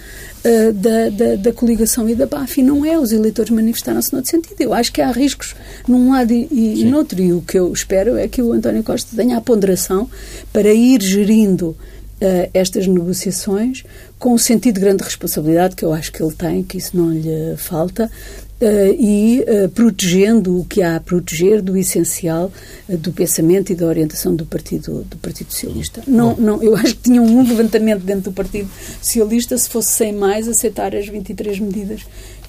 uh, 0.47 0.73
da, 0.73 1.09
da, 1.11 1.37
da, 1.37 1.53
coligação 1.53 2.09
e 2.09 2.15
da 2.15 2.27
BAF. 2.27 2.61
E 2.61 2.63
não 2.63 2.85
é, 2.85 2.99
os 2.99 3.13
eleitores 3.13 3.51
manifestaram-se 3.51 4.13
noutro 4.13 4.31
sentido. 4.31 4.61
Eu 4.61 4.73
acho 4.73 4.93
que 4.93 5.03
há 5.03 5.11
riscos 5.11 5.55
num 5.87 6.13
lado 6.13 6.33
e, 6.33 6.49
e 6.51 6.85
noutro. 6.85 7.21
E 7.21 7.33
o 7.33 7.43
que 7.43 7.59
eu 7.59 7.73
espero 7.73 8.17
é 8.17 8.29
que 8.29 8.41
o 8.41 8.53
António 8.53 8.83
Costa 8.83 9.17
tenha 9.17 9.37
a 9.37 9.41
ponderação 9.41 10.09
para 10.53 10.73
ir 10.73 11.03
gerindo 11.03 11.77
uh, 12.21 12.51
estas 12.55 12.87
negociações 12.87 13.85
com 14.19 14.33
o 14.33 14.39
sentido 14.39 14.77
de 14.77 14.81
grande 14.81 15.03
responsabilidade 15.03 15.77
que 15.77 15.85
eu 15.85 15.93
acho 15.93 16.11
que 16.11 16.23
ele 16.23 16.33
tem, 16.33 16.63
que 16.63 16.79
isso 16.79 16.97
não 16.97 17.11
lhe 17.11 17.57
falta, 17.57 18.11
e 18.99 19.45
uh, 19.47 19.69
protegendo 19.69 20.59
o 20.59 20.65
que 20.65 20.83
há 20.83 20.97
a 20.97 21.01
proteger 21.01 21.61
do 21.61 21.77
essencial 21.77 22.51
uh, 22.89 22.97
do 22.97 23.13
pensamento 23.13 23.71
e 23.71 23.75
da 23.75 23.87
orientação 23.87 24.35
do 24.35 24.47
Partido, 24.47 25.05
do 25.11 25.17
partido 25.19 25.53
Socialista. 25.53 26.03
Não, 26.07 26.35
não, 26.37 26.63
eu 26.63 26.75
acho 26.75 26.97
que 26.97 27.03
tinham 27.03 27.25
um 27.25 27.47
levantamento 27.47 28.03
dentro 28.03 28.31
do 28.31 28.33
Partido 28.33 28.69
Socialista 29.03 29.59
se 29.59 29.69
fosse 29.69 29.91
sem 29.91 30.13
mais 30.13 30.49
aceitar 30.49 30.95
as 30.97 31.07
23 31.07 31.61
medidas 31.61 32.01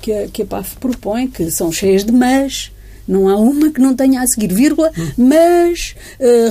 que 0.01 0.13
a, 0.13 0.27
que 0.27 0.43
a 0.43 0.45
PAF 0.45 0.77
propõe, 0.77 1.27
que 1.27 1.51
são 1.51 1.71
cheias 1.71 2.05
de 2.05 2.11
mas. 2.11 2.71
Não 3.05 3.29
há 3.29 3.37
uma 3.37 3.71
que 3.71 3.79
não 3.79 3.95
tenha 3.95 4.21
a 4.21 4.27
seguir 4.27 4.53
vírgula, 4.53 4.91
mas 5.17 5.95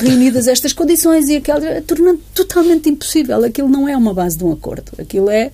reunidas 0.01 0.49
estas 0.49 0.73
condições 0.73 1.29
e 1.29 1.37
aquela, 1.37 1.83
tornando 1.83 2.19
totalmente 2.35 2.89
impossível. 2.89 3.45
Aquilo 3.45 3.69
não 3.69 3.87
é 3.87 3.95
uma 3.95 4.15
base 4.15 4.39
de 4.39 4.45
um 4.45 4.53
acordo. 4.53 4.91
Aquilo 4.99 5.29
é 5.29 5.51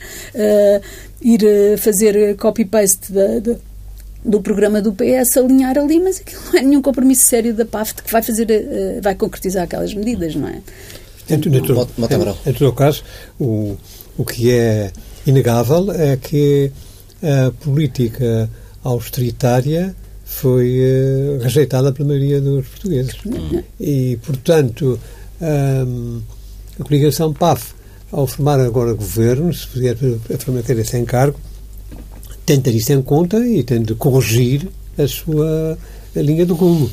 ir 1.21 1.41
fazer 1.77 2.37
copy-paste 2.37 3.13
da 3.13 3.57
do 4.25 4.41
programa 4.41 4.81
do 4.81 4.93
PS 4.93 5.37
alinhar 5.37 5.77
ali, 5.77 6.01
mas 6.01 6.21
aquilo 6.21 6.41
não 6.53 6.59
é 6.59 6.63
nenhum 6.63 6.83
compromisso 6.83 7.27
sério 7.27 7.55
da 7.55 7.65
PAF 7.65 7.95
que 7.95 8.11
vai 8.11 8.23
fazer, 8.23 8.47
uh, 8.51 9.03
vai 9.03 9.15
concretizar 9.15 9.65
aquelas 9.65 9.93
medidas, 9.95 10.35
não 10.35 10.49
é? 10.49 10.61
Em, 11.29 11.35
em, 11.35 11.39
em, 11.39 12.51
em 12.51 12.53
todo 12.53 12.69
o 12.69 12.73
caso, 12.73 13.03
o, 13.39 13.77
o 14.17 14.25
que 14.25 14.51
é 14.51 14.93
inegável 15.27 15.93
é 15.93 16.17
que 16.17 16.71
a 17.23 17.53
política 17.63 18.51
austeritária 18.83 19.95
foi 20.25 20.81
uh, 20.81 21.43
rejeitada 21.43 21.93
pela 21.93 22.09
maioria 22.09 22.41
dos 22.41 22.67
portugueses. 22.67 23.15
Uhum. 23.25 23.63
E, 23.79 24.19
portanto, 24.25 24.99
um, 25.41 26.21
a 26.81 26.85
coligação 26.85 27.33
PAF, 27.33 27.75
ao 28.11 28.27
formar 28.27 28.61
agora 28.61 28.93
governo, 28.93 29.53
se 29.53 29.67
vier 29.75 29.97
a 30.33 30.39
formar 30.39 30.69
esse 30.69 30.97
encargo, 30.97 31.39
tem 32.45 32.57
de 32.57 32.63
ter 32.63 32.75
isso 32.75 32.93
em 32.93 33.03
conta 33.03 33.39
e 33.47 33.63
tem 33.63 33.83
de 33.83 33.95
corrigir 33.95 34.69
a 34.99 35.07
sua 35.07 35.79
a 36.15 36.21
linha 36.21 36.45
do 36.45 36.55
rumo. 36.55 36.91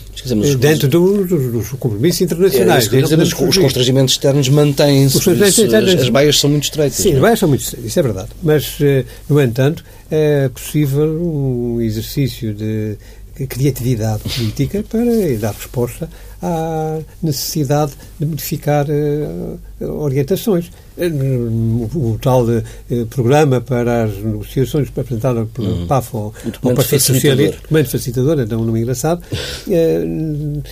Dentro 0.60 0.88
dos, 0.88 1.30
dos, 1.30 1.70
compromissos 1.72 2.22
internacionais. 2.22 2.92
É, 2.92 3.02
dizer, 3.02 3.20
os, 3.20 3.34
os 3.34 3.58
constrangimentos 3.58 4.14
externos 4.14 4.48
mantêm-se, 4.48 5.18
as, 5.18 5.60
as 6.00 6.10
baias 6.10 6.40
são 6.40 6.50
muito 6.50 6.64
estreitas. 6.64 6.98
Sim, 6.98 7.12
é? 7.12 7.16
as 7.16 7.20
baias 7.20 7.40
são 7.40 7.50
muito 7.50 7.62
estreitas, 7.62 7.90
isso 7.90 8.00
é 8.00 8.04
verdade. 8.04 8.30
Mas, 8.42 8.78
eh, 8.82 9.04
no 9.28 9.42
entanto, 9.42 9.84
é 10.10 10.50
possível 10.50 11.22
um 11.22 11.82
exercício 11.82 12.54
de 12.54 12.98
criatividade 13.48 14.24
política 14.24 14.84
para 14.90 15.38
dar 15.40 15.54
resposta 15.54 16.10
à 16.42 17.00
necessidade 17.22 17.94
de 18.20 18.26
modificar 18.26 18.86
uh, 18.90 19.60
orientações. 19.86 20.72
O, 20.98 21.86
o 22.14 22.20
tal 22.22 22.44
uh, 22.44 22.64
programa 23.10 23.62
para 23.62 24.04
as 24.04 24.18
negociações 24.18 24.90
apresentado 24.90 25.50
pelo 25.54 25.82
uhum. 25.82 25.88
PAF 25.88 26.16
ao, 26.16 26.34
ao 26.64 26.76
Partido 26.76 27.00
Socialista, 27.00 27.58
documento 27.62 27.90
facilitador, 27.90 28.40
é 28.40 28.56
um 28.56 28.66
nome 28.66 28.82
engraçado, 28.82 29.22
uh, 29.68 30.64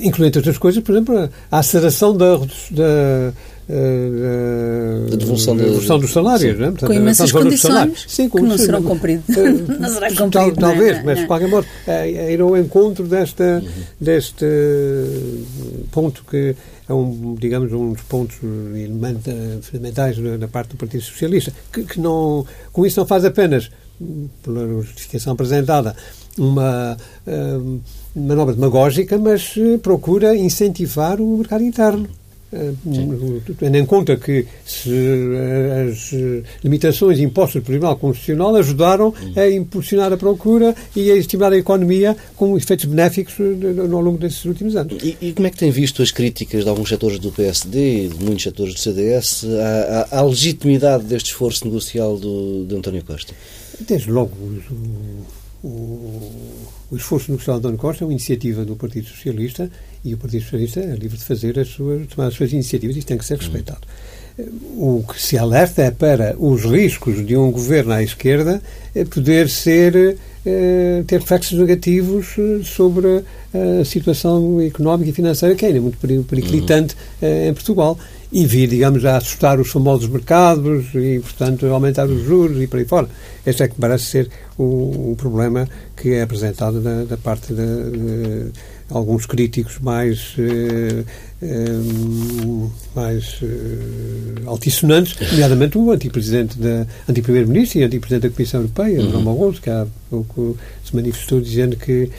incluindo 0.00 0.26
entre 0.26 0.38
outras 0.38 0.58
coisas, 0.58 0.82
por 0.82 0.92
exemplo, 0.92 1.28
a 1.50 1.58
aceleração 1.58 2.16
da, 2.16 2.36
da 2.70 3.32
a 3.70 5.16
devolução, 5.16 5.56
da, 5.56 5.64
devolução 5.64 5.98
dos 5.98 6.12
salários. 6.12 6.58
Né? 6.58 6.66
Portanto, 6.70 6.88
com 6.88 6.94
imensas 6.94 7.30
condições 7.30 8.04
sim, 8.08 8.28
com, 8.28 8.38
que 8.38 8.44
não 8.44 8.58
serão 8.58 8.82
cumpridas. 8.82 9.24
não 9.78 9.88
será 9.88 10.08
cumprido. 10.08 10.30
Tal, 10.30 10.52
talvez, 10.52 10.96
não, 10.98 11.04
mas 11.04 11.18
de 11.18 11.26
qualquer 11.26 11.48
modo, 11.48 11.66
é, 11.86 12.10
é 12.10 12.32
ir 12.32 12.40
ao 12.40 12.56
encontro 12.56 13.06
desta, 13.06 13.62
uhum. 13.62 13.82
deste 14.00 14.46
ponto 15.90 16.24
que 16.30 16.56
é 16.88 16.94
um, 16.94 17.36
digamos, 17.38 17.72
um 17.72 17.92
dos 17.92 18.02
pontos 18.02 18.36
fundamentais 19.62 20.16
da 20.38 20.48
parte 20.48 20.70
do 20.70 20.76
Partido 20.76 21.02
Socialista, 21.02 21.52
que, 21.70 21.82
que 21.82 22.00
não, 22.00 22.46
com 22.72 22.86
isso 22.86 22.98
não 22.98 23.06
faz 23.06 23.26
apenas, 23.26 23.70
pela 24.42 24.66
justificação 24.82 25.34
apresentada, 25.34 25.94
uma 26.38 26.96
uh, 27.26 27.80
manobra 28.14 28.54
demagógica, 28.54 29.18
mas 29.18 29.54
procura 29.82 30.34
incentivar 30.34 31.20
o 31.20 31.36
mercado 31.36 31.62
interno. 31.64 32.08
Tendo 33.58 33.76
em 33.76 33.84
conta 33.84 34.16
que 34.16 34.46
se, 34.64 34.90
as 35.86 36.12
limitações 36.64 37.18
impostas 37.18 37.62
pelo 37.62 37.78
Tribunal 37.78 37.96
Constitucional 37.96 38.56
ajudaram 38.56 39.12
a 39.36 39.48
impulsionar 39.50 40.12
a 40.12 40.16
procura 40.16 40.74
e 40.96 41.10
a 41.10 41.16
estimular 41.16 41.52
a 41.52 41.58
economia 41.58 42.16
com 42.36 42.56
efeitos 42.56 42.86
benéficos 42.86 43.34
ao 43.78 44.00
longo 44.00 44.16
desses 44.16 44.44
últimos 44.46 44.76
anos. 44.76 44.96
E, 45.02 45.16
e 45.20 45.32
como 45.32 45.46
é 45.46 45.50
que 45.50 45.58
tem 45.58 45.70
visto 45.70 46.02
as 46.02 46.10
críticas 46.10 46.64
de 46.64 46.70
alguns 46.70 46.88
setores 46.88 47.18
do 47.18 47.30
PSD 47.30 48.06
e 48.06 48.08
de 48.08 48.24
muitos 48.24 48.44
setores 48.44 48.74
do 48.74 48.80
CDS 48.80 49.44
à, 49.44 50.16
à, 50.16 50.18
à 50.20 50.22
legitimidade 50.22 51.04
deste 51.04 51.26
esforço 51.26 51.66
negocial 51.66 52.16
do, 52.16 52.64
de 52.64 52.74
António 52.76 53.04
Costa? 53.04 53.34
Desde 53.80 54.10
logo, 54.10 54.32
o, 54.34 55.26
o, 55.62 56.30
o 56.90 56.96
esforço 56.96 57.30
negocial 57.30 57.56
de 57.56 57.60
António 57.60 57.78
Costa 57.78 58.04
é 58.04 58.06
uma 58.06 58.12
iniciativa 58.12 58.64
do 58.64 58.76
Partido 58.76 59.08
Socialista 59.08 59.70
e 60.04 60.14
o 60.14 60.18
Partido 60.18 60.42
Socialista 60.42 60.80
é 60.80 60.94
livre 60.94 61.18
de 61.18 61.24
fazer 61.24 61.58
as 61.58 61.68
suas, 61.68 62.06
tomar 62.06 62.28
as 62.28 62.34
suas 62.34 62.52
iniciativas 62.52 62.96
e 62.96 62.98
isso 63.00 63.08
tem 63.08 63.18
que 63.18 63.24
ser 63.24 63.38
respeitado. 63.38 63.86
O 64.76 65.02
que 65.02 65.20
se 65.20 65.36
alerta 65.36 65.82
é 65.82 65.90
para 65.90 66.36
os 66.38 66.64
riscos 66.64 67.26
de 67.26 67.36
um 67.36 67.50
governo 67.50 67.92
à 67.92 68.02
esquerda 68.02 68.62
eh, 68.94 69.04
poder 69.04 69.48
ser 69.48 70.16
eh, 70.46 71.02
ter 71.06 71.18
reflexos 71.18 71.58
negativos 71.58 72.36
eh, 72.38 72.60
sobre 72.62 73.24
a 73.80 73.84
situação 73.84 74.60
económica 74.60 75.10
e 75.10 75.12
financeira 75.12 75.56
que 75.56 75.64
é 75.64 75.68
ainda 75.68 75.80
muito 75.80 75.98
periclitante 76.26 76.94
em 77.22 77.52
Portugal 77.54 77.98
e 78.30 78.46
vir, 78.46 78.68
digamos, 78.68 79.04
a 79.04 79.16
assustar 79.16 79.58
os 79.58 79.70
famosos 79.70 80.08
mercados 80.08 80.86
e, 80.94 81.18
portanto, 81.20 81.66
aumentar 81.66 82.06
os 82.06 82.22
juros 82.22 82.62
e 82.62 82.66
por 82.66 82.78
aí 82.78 82.84
fora. 82.84 83.08
Este 83.44 83.62
é 83.62 83.68
que 83.68 83.74
parece 83.76 84.04
ser 84.04 84.30
o, 84.58 85.12
o 85.12 85.14
problema 85.16 85.68
que 85.96 86.12
é 86.12 86.22
apresentado 86.22 86.80
da, 86.80 87.04
da 87.04 87.16
parte 87.16 87.54
de, 87.54 87.90
de, 87.90 88.52
alguns 88.90 89.24
críticos 89.24 89.78
mais 89.78 90.34
eh, 90.38 91.04
eh, 91.40 91.80
mais 92.94 93.38
eh, 93.42 94.42
altissonantes, 94.46 95.14
nomeadamente 95.30 95.78
o 95.78 95.90
antipresidente 95.90 96.58
da 96.58 96.86
antiprimeiro-ministro 97.08 97.78
e 97.78 97.84
antipresidente 97.84 98.28
da 98.28 98.34
Comissão 98.34 98.60
Europeia, 98.60 99.00
uhum. 99.00 99.10
João 99.10 99.24
Barroso, 99.24 99.60
que 99.60 99.70
há 99.70 99.86
pouco 100.10 100.56
se 100.84 100.96
manifestou 100.96 101.40
dizendo 101.40 101.76
que 101.76 102.10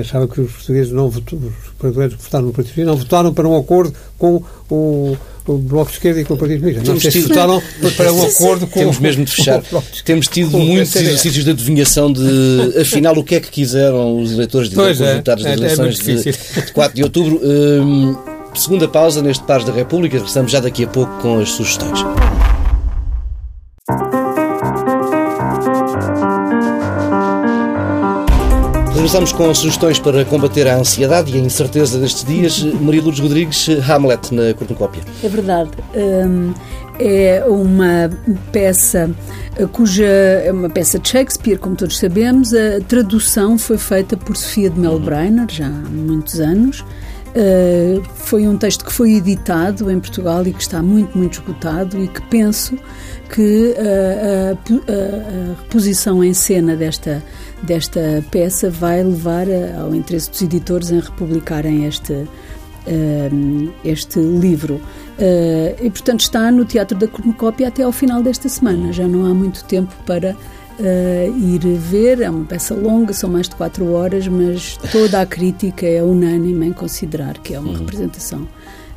achava 0.00 0.28
que 0.28 0.40
os 0.40 0.52
portugueses 0.52 0.92
não 0.92 1.10
votaram, 1.10 1.52
os 1.80 2.14
votaram 2.14 2.46
no 2.46 2.52
Partido 2.52 2.86
não 2.86 2.96
votaram 2.96 3.34
para 3.34 3.48
um 3.48 3.56
acordo 3.56 3.92
com 4.16 4.42
o 4.70 5.16
o 5.46 5.58
Bloco 5.58 5.90
de 5.90 5.96
Esquerda 5.96 6.20
e 6.20 6.24
com 6.24 6.34
o 6.34 6.36
Partido 6.36 6.60
Comunista. 6.60 6.92
Não 6.92 7.00
sei 7.00 7.10
se 7.10 7.20
votaram 7.22 7.62
para 7.96 8.12
um 8.12 8.22
acordo 8.22 8.66
com 8.66 8.78
Temos 8.78 8.98
mesmo 8.98 9.24
de 9.24 9.32
fechar. 9.32 9.62
Temos 10.04 10.28
tido 10.28 10.56
muitos 10.56 10.94
exercícios 10.94 11.44
de 11.44 11.50
adivinhação 11.50 12.12
de, 12.12 12.78
afinal, 12.80 13.16
o 13.18 13.24
que 13.24 13.34
é 13.34 13.40
que 13.40 13.50
quiseram 13.50 14.20
os 14.20 14.32
eleitores 14.32 14.68
dizer 14.68 14.80
pois 14.80 15.00
é, 15.00 15.16
votar 15.16 15.36
das 15.36 15.46
é, 15.46 15.52
eleições 15.54 16.08
é 16.08 16.14
de, 16.14 16.66
de 16.66 16.72
4 16.72 16.96
de 16.96 17.02
outubro. 17.02 17.40
Hum, 17.42 18.16
segunda 18.54 18.88
pausa 18.88 19.22
neste 19.22 19.44
Pares 19.44 19.64
da 19.64 19.72
República. 19.72 20.16
Regressamos 20.16 20.50
já 20.50 20.60
daqui 20.60 20.84
a 20.84 20.88
pouco 20.88 21.12
com 21.20 21.38
as 21.38 21.50
sugestões. 21.50 22.04
Regressamos 28.94 29.32
com 29.32 29.52
sugestões 29.54 29.98
para 29.98 30.24
combater 30.24 30.68
a 30.68 30.76
ansiedade 30.76 31.36
e 31.36 31.40
a 31.40 31.40
incerteza 31.40 31.98
destes 31.98 32.24
dias. 32.24 32.62
Maria 32.62 33.02
Lourdes 33.02 33.20
Rodrigues, 33.20 33.68
Hamlet, 33.88 34.32
na 34.32 34.54
cornucópia. 34.54 35.02
É 35.24 35.28
verdade. 35.28 35.70
Hum, 35.94 36.54
é 37.00 37.44
uma 37.46 38.10
peça 38.52 39.10
cuja 39.72 40.04
é 40.06 40.52
uma 40.52 40.70
peça 40.70 40.98
de 40.98 41.08
Shakespeare, 41.08 41.58
como 41.58 41.76
todos 41.76 41.98
sabemos. 41.98 42.54
A 42.54 42.80
tradução 42.86 43.58
foi 43.58 43.76
feita 43.76 44.16
por 44.16 44.36
Sofia 44.36 44.70
de 44.70 44.78
Melbrenner, 44.78 45.46
já 45.48 45.66
há 45.66 45.90
muitos 45.90 46.40
anos. 46.40 46.84
Uh, 47.32 48.04
foi 48.14 48.46
um 48.46 48.58
texto 48.58 48.84
que 48.84 48.92
foi 48.92 49.14
editado 49.14 49.90
em 49.90 49.98
Portugal 49.98 50.46
e 50.46 50.52
que 50.52 50.60
está 50.60 50.82
muito, 50.82 51.16
muito 51.16 51.40
esgotado 51.40 51.98
e 51.98 52.06
que 52.06 52.20
penso 52.22 52.76
que 53.30 53.74
uh, 53.74 54.82
a, 54.86 55.62
reposição 55.62 56.22
em 56.22 56.34
cena 56.34 56.76
desta, 56.76 57.24
desta 57.62 58.22
peça 58.30 58.68
vai 58.68 59.02
levar 59.02 59.46
a, 59.48 59.80
ao 59.80 59.94
interesse 59.94 60.30
dos 60.30 60.42
editores 60.42 60.90
em 60.90 61.00
republicarem 61.00 61.86
este, 61.86 62.12
uh, 62.12 63.72
este 63.82 64.18
livro. 64.18 64.78
e, 65.80 65.88
portanto, 65.88 66.20
está 66.20 66.50
no 66.50 66.66
Teatro 66.66 66.98
da 66.98 67.08
Cornucópia 67.08 67.68
até 67.68 67.82
ao 67.82 67.92
final 67.92 68.22
desta 68.22 68.46
semana. 68.50 68.92
Já 68.92 69.08
não 69.08 69.24
há 69.24 69.32
muito 69.32 69.64
tempo 69.64 69.94
para 70.04 70.36
uh, 70.78 71.38
ir 71.38 71.60
ver. 71.78 72.20
É 72.20 72.30
uma 72.30 72.44
peça 72.44 72.74
longa, 72.74 73.12
são 73.12 73.30
mais 73.30 73.48
de 73.48 73.54
quatro 73.56 73.92
horas, 73.92 74.26
mas 74.28 74.78
toda 74.90 75.20
a 75.20 75.26
crítica 75.26 75.86
é 75.86 76.02
unânime 76.02 76.66
em 76.66 76.72
considerar 76.72 77.38
que 77.38 77.54
é 77.54 77.60
uma 77.60 77.72
uhum. 77.72 77.78
representação 77.78 78.46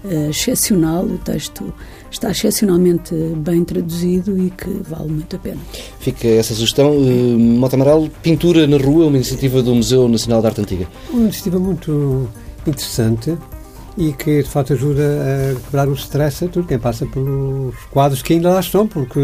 uh, 0.03 0.29
excepcional. 0.29 1.03
O 1.05 1.17
texto 1.17 1.73
está 2.11 2.31
excepcionalmente 2.31 3.13
bem 3.37 3.63
traduzido 3.63 4.37
e 4.37 4.49
que 4.49 4.69
vale 4.87 5.11
muito 5.11 5.35
a 5.35 5.39
pena. 5.39 5.59
Fica 5.99 6.27
essa 6.27 6.53
sugestão. 6.53 6.91
Uh, 6.97 7.39
Mota 7.39 7.75
Amaral, 7.75 8.07
Pintura 8.21 8.67
na 8.67 8.77
Rua, 8.77 9.07
uma 9.07 9.15
iniciativa 9.15 9.61
do 9.61 9.75
Museu 9.75 10.07
Nacional 10.07 10.41
de 10.41 10.47
Arte 10.47 10.61
Antiga. 10.61 10.87
Uma 11.09 11.23
iniciativa 11.23 11.59
muito 11.59 12.29
interessante 12.67 13.37
e 13.97 14.11
que 14.11 14.43
de 14.43 14.49
facto 14.49 14.73
ajuda 14.73 15.01
a 15.03 15.59
quebrar 15.59 15.87
o 15.87 15.93
stress 15.93 16.45
a 16.45 16.47
tudo 16.49 16.67
quem 16.67 16.77
passa 16.77 17.05
pelos 17.05 17.73
quadros 17.91 18.21
que 18.21 18.33
ainda 18.33 18.49
lá 18.49 18.59
estão, 18.59 18.87
porque 18.87 19.19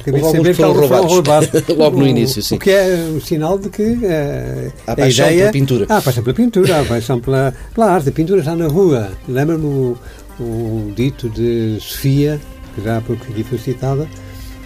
acabei 0.00 0.22
de 0.22 0.30
saber 0.30 0.50
que 0.50 0.54
foram 0.54 0.72
roubados. 0.72 1.12
roubados. 1.12 1.50
Logo 1.76 1.98
no 1.98 2.06
início, 2.06 2.42
sim. 2.42 2.56
O 2.56 2.58
que 2.58 2.70
é 2.70 3.10
o 3.14 3.20
sinal 3.20 3.58
de 3.58 3.68
que 3.68 3.82
uh, 3.82 4.72
a, 4.86 4.92
a 4.92 4.96
paixão 4.96 5.26
ideia, 5.26 5.40
pela 5.40 5.52
pintura. 5.52 5.86
Ah, 5.88 5.98
a 5.98 6.02
paixão 6.02 6.22
pela 6.22 6.36
pintura, 6.36 6.80
a 6.80 6.84
paixão 6.84 7.20
pela, 7.20 7.54
pela 7.74 7.92
arte. 7.92 8.08
A 8.08 8.12
pintura 8.12 8.40
está 8.40 8.56
na 8.56 8.66
rua. 8.66 9.10
Lembra-me 9.28 9.66
o, 9.66 9.98
o, 10.40 10.92
dito 10.96 11.28
de 11.28 11.76
Sofia, 11.80 12.40
que 12.74 12.82
já 12.82 12.96
há 12.96 13.00
pouco 13.02 13.22
aqui 13.30 13.44
foi 13.44 13.58
citada, 13.58 14.08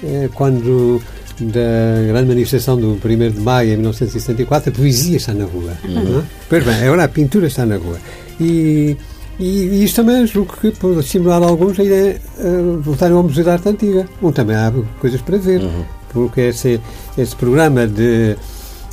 é, 0.05 0.28
quando 0.35 1.02
da 1.40 2.07
grande 2.07 2.28
manifestação 2.28 2.76
do 2.76 2.92
1 2.92 3.33
de 3.33 3.40
maio 3.40 3.70
em 3.70 3.76
1974, 3.76 4.70
a 4.70 4.72
poesia 4.72 5.16
está 5.16 5.33
na 5.33 5.44
rua. 5.44 5.72
Uhum. 5.85 6.20
É? 6.20 6.22
Pois 6.48 6.64
bem, 6.64 6.85
agora 6.85 7.05
a 7.05 7.09
pintura 7.09 7.48
está 7.48 7.66
na 7.66 7.76
rua. 7.76 7.98
E 8.40 8.96
e, 9.38 9.84
isto 9.84 9.96
também 9.96 10.26
julgo 10.26 10.54
que 10.60 10.70
pode 10.72 11.00
estimular 11.00 11.42
alguns 11.42 11.78
a 11.78 11.84
irem 11.84 12.16
uh, 12.38 12.80
voltarem 12.80 13.16
ao 13.16 13.22
Museu 13.22 13.44
da 13.44 13.54
Arte 13.54 13.68
Antiga, 13.68 14.06
onde 14.22 14.34
também 14.34 14.56
há 14.56 14.72
coisas 15.00 15.20
para 15.20 15.38
ver. 15.38 15.62
Uhum. 15.62 15.84
Porque 16.12 16.40
esse, 16.42 16.80
esse 17.16 17.34
programa 17.34 17.86
de, 17.86 18.36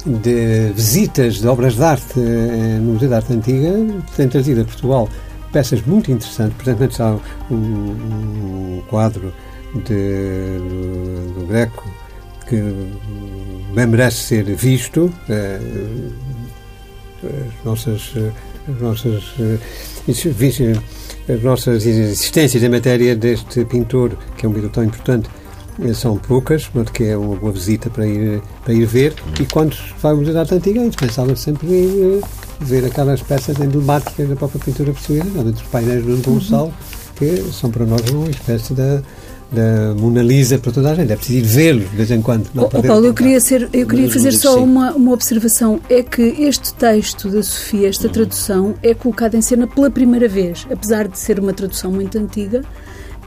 de 0.06 0.72
visitas 0.74 1.36
de 1.36 1.48
obras 1.48 1.76
de 1.76 1.84
arte 1.84 2.20
uh, 2.20 2.82
no 2.82 2.94
Museu 2.94 3.10
da 3.10 3.18
Arte 3.18 3.34
Antiga 3.34 3.74
tem 4.16 4.28
trazido 4.28 4.62
a 4.62 4.66
Portugal 4.66 5.10
peças 5.52 5.82
muito 5.82 6.12
interessantes. 6.12 6.56
Por 6.58 6.70
exemplo, 6.70 6.96
há 7.00 7.54
um, 7.54 7.56
um 7.56 8.84
quadro 8.88 9.34
de, 9.74 10.58
do, 10.60 11.40
do, 11.40 11.48
Greco 11.48 11.84
que 12.48 12.62
bem 13.74 13.88
merece 13.88 14.18
ser 14.18 14.44
visto. 14.56 15.14
Uh, 15.28 16.14
as 17.22 17.66
nossas 17.66 18.14
as 18.70 18.82
nossas, 18.82 19.24
eh, 19.40 19.58
as 21.34 21.44
nossas 21.44 21.86
existências 21.86 22.64
em 22.64 22.70
matéria 22.70 23.16
deste 23.16 23.66
pintor, 23.66 24.18
que 24.38 24.46
é 24.46 24.50
um 24.50 24.54
pintor 24.54 24.70
tão 24.70 24.84
importante, 24.84 25.30
são 25.94 26.18
poucas, 26.18 26.68
porque 26.68 27.06
é 27.06 27.18
uma 27.18 27.36
boa 27.36 27.52
visita 27.52 27.90
para 27.90 28.06
ir, 28.06 28.42
para 28.64 28.74
ir 28.74 28.86
ver. 28.86 29.14
E 29.40 29.46
quando 29.46 29.78
vai 30.02 30.12
ao 30.12 30.18
Museu 30.18 30.34
da 30.34 30.42
Arte 30.42 30.56
Antiga, 30.56 30.82
é 30.82 30.84
indispensável 30.84 31.36
sempre 31.36 31.68
ir, 31.68 32.22
ver 32.60 32.86
aquelas 32.86 33.22
peças 33.22 33.58
emblemáticas 33.60 34.28
da 34.28 34.36
própria 34.36 34.60
pintura 34.60 34.92
portuguesa, 34.92 35.40
entre 35.40 35.64
os 35.64 35.70
painéis 35.70 36.04
do 36.04 36.18
Gonçalo, 36.22 36.74
que 37.16 37.44
são 37.52 37.72
para 37.72 37.86
nós 37.86 38.02
uma 38.10 38.30
espécie 38.30 38.74
da 38.74 39.02
da 39.52 39.94
Mona 39.96 40.22
Lisa 40.22 40.58
para 40.58 40.72
toda 40.72 40.92
a 40.92 40.96
gente. 40.96 41.12
É 41.12 41.16
preciso 41.16 41.40
ir 41.40 41.42
vê-los 41.42 41.90
de 41.90 41.96
vez 41.96 42.12
em 42.12 42.22
quando. 42.22 42.48
Não 42.54 42.66
oh, 42.66 42.84
Paulo, 42.84 43.06
eu 43.06 43.14
queria, 43.14 43.40
ser, 43.40 43.70
eu 43.74 43.88
queria 43.88 44.10
fazer 44.10 44.32
só 44.32 44.64
uma, 44.64 44.92
uma 44.94 45.12
observação. 45.12 45.80
É 45.90 46.04
que 46.04 46.22
este 46.22 46.74
texto 46.74 47.30
da 47.30 47.42
Sofia, 47.42 47.90
esta 47.90 48.10
tradução, 48.10 48.76
é 48.84 48.94
colocado 48.94 49.36
em 49.36 49.42
cena 49.42 49.68
pela 49.68 49.90
primeira 49.90 50.28
vez. 50.28 50.68
Apesar 50.72 51.08
de 51.08 51.18
ser 51.18 51.40
uma 51.40 51.54
tradução 51.54 51.92
muito 51.92 52.18
antiga, 52.18 52.62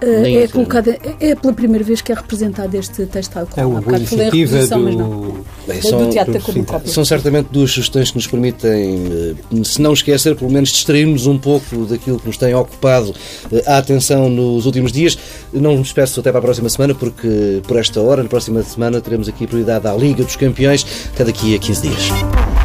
é, 0.02 0.48
colocada, 0.48 0.98
é 1.20 1.34
pela 1.34 1.52
primeira 1.52 1.84
vez 1.84 2.00
que 2.00 2.12
é 2.12 2.14
representado 2.14 2.76
este 2.76 3.06
texto 3.06 3.32
tal 3.32 3.48
É 3.56 3.64
uma 3.64 3.80
boa 3.80 3.96
iniciativa 3.96 4.66
do... 4.66 4.78
Mas 4.78 4.94
não. 4.96 5.44
Bem, 5.66 5.80
são, 5.80 6.04
do 6.04 6.10
teatro 6.10 6.32
da 6.32 6.80
São 6.86 7.04
certamente 7.04 7.48
duas 7.52 7.70
sugestões 7.70 8.10
que 8.10 8.16
nos 8.16 8.26
permitem, 8.26 9.36
eh, 9.52 9.64
se 9.64 9.80
não 9.80 9.92
esquecer, 9.92 10.34
pelo 10.34 10.50
menos 10.50 10.70
distrairmos 10.70 11.26
um 11.26 11.38
pouco 11.38 11.86
daquilo 11.86 12.18
que 12.18 12.26
nos 12.26 12.36
tem 12.36 12.54
ocupado 12.54 13.14
eh, 13.52 13.62
a 13.66 13.78
atenção 13.78 14.28
nos 14.28 14.66
últimos 14.66 14.90
dias. 14.90 15.16
Não 15.52 15.76
me 15.76 15.82
despeço 15.82 16.18
até 16.20 16.30
para 16.30 16.40
a 16.40 16.42
próxima 16.42 16.68
semana, 16.68 16.94
porque 16.94 17.62
por 17.66 17.76
esta 17.76 18.00
hora, 18.00 18.22
na 18.22 18.28
próxima 18.28 18.62
semana, 18.62 19.00
teremos 19.00 19.28
aqui 19.28 19.44
a 19.44 19.46
prioridade 19.46 19.86
à 19.86 19.94
Liga 19.94 20.24
dos 20.24 20.36
Campeões, 20.36 20.84
até 21.14 21.24
daqui 21.24 21.54
a 21.54 21.58
15 21.58 21.82
dias. 21.82 22.61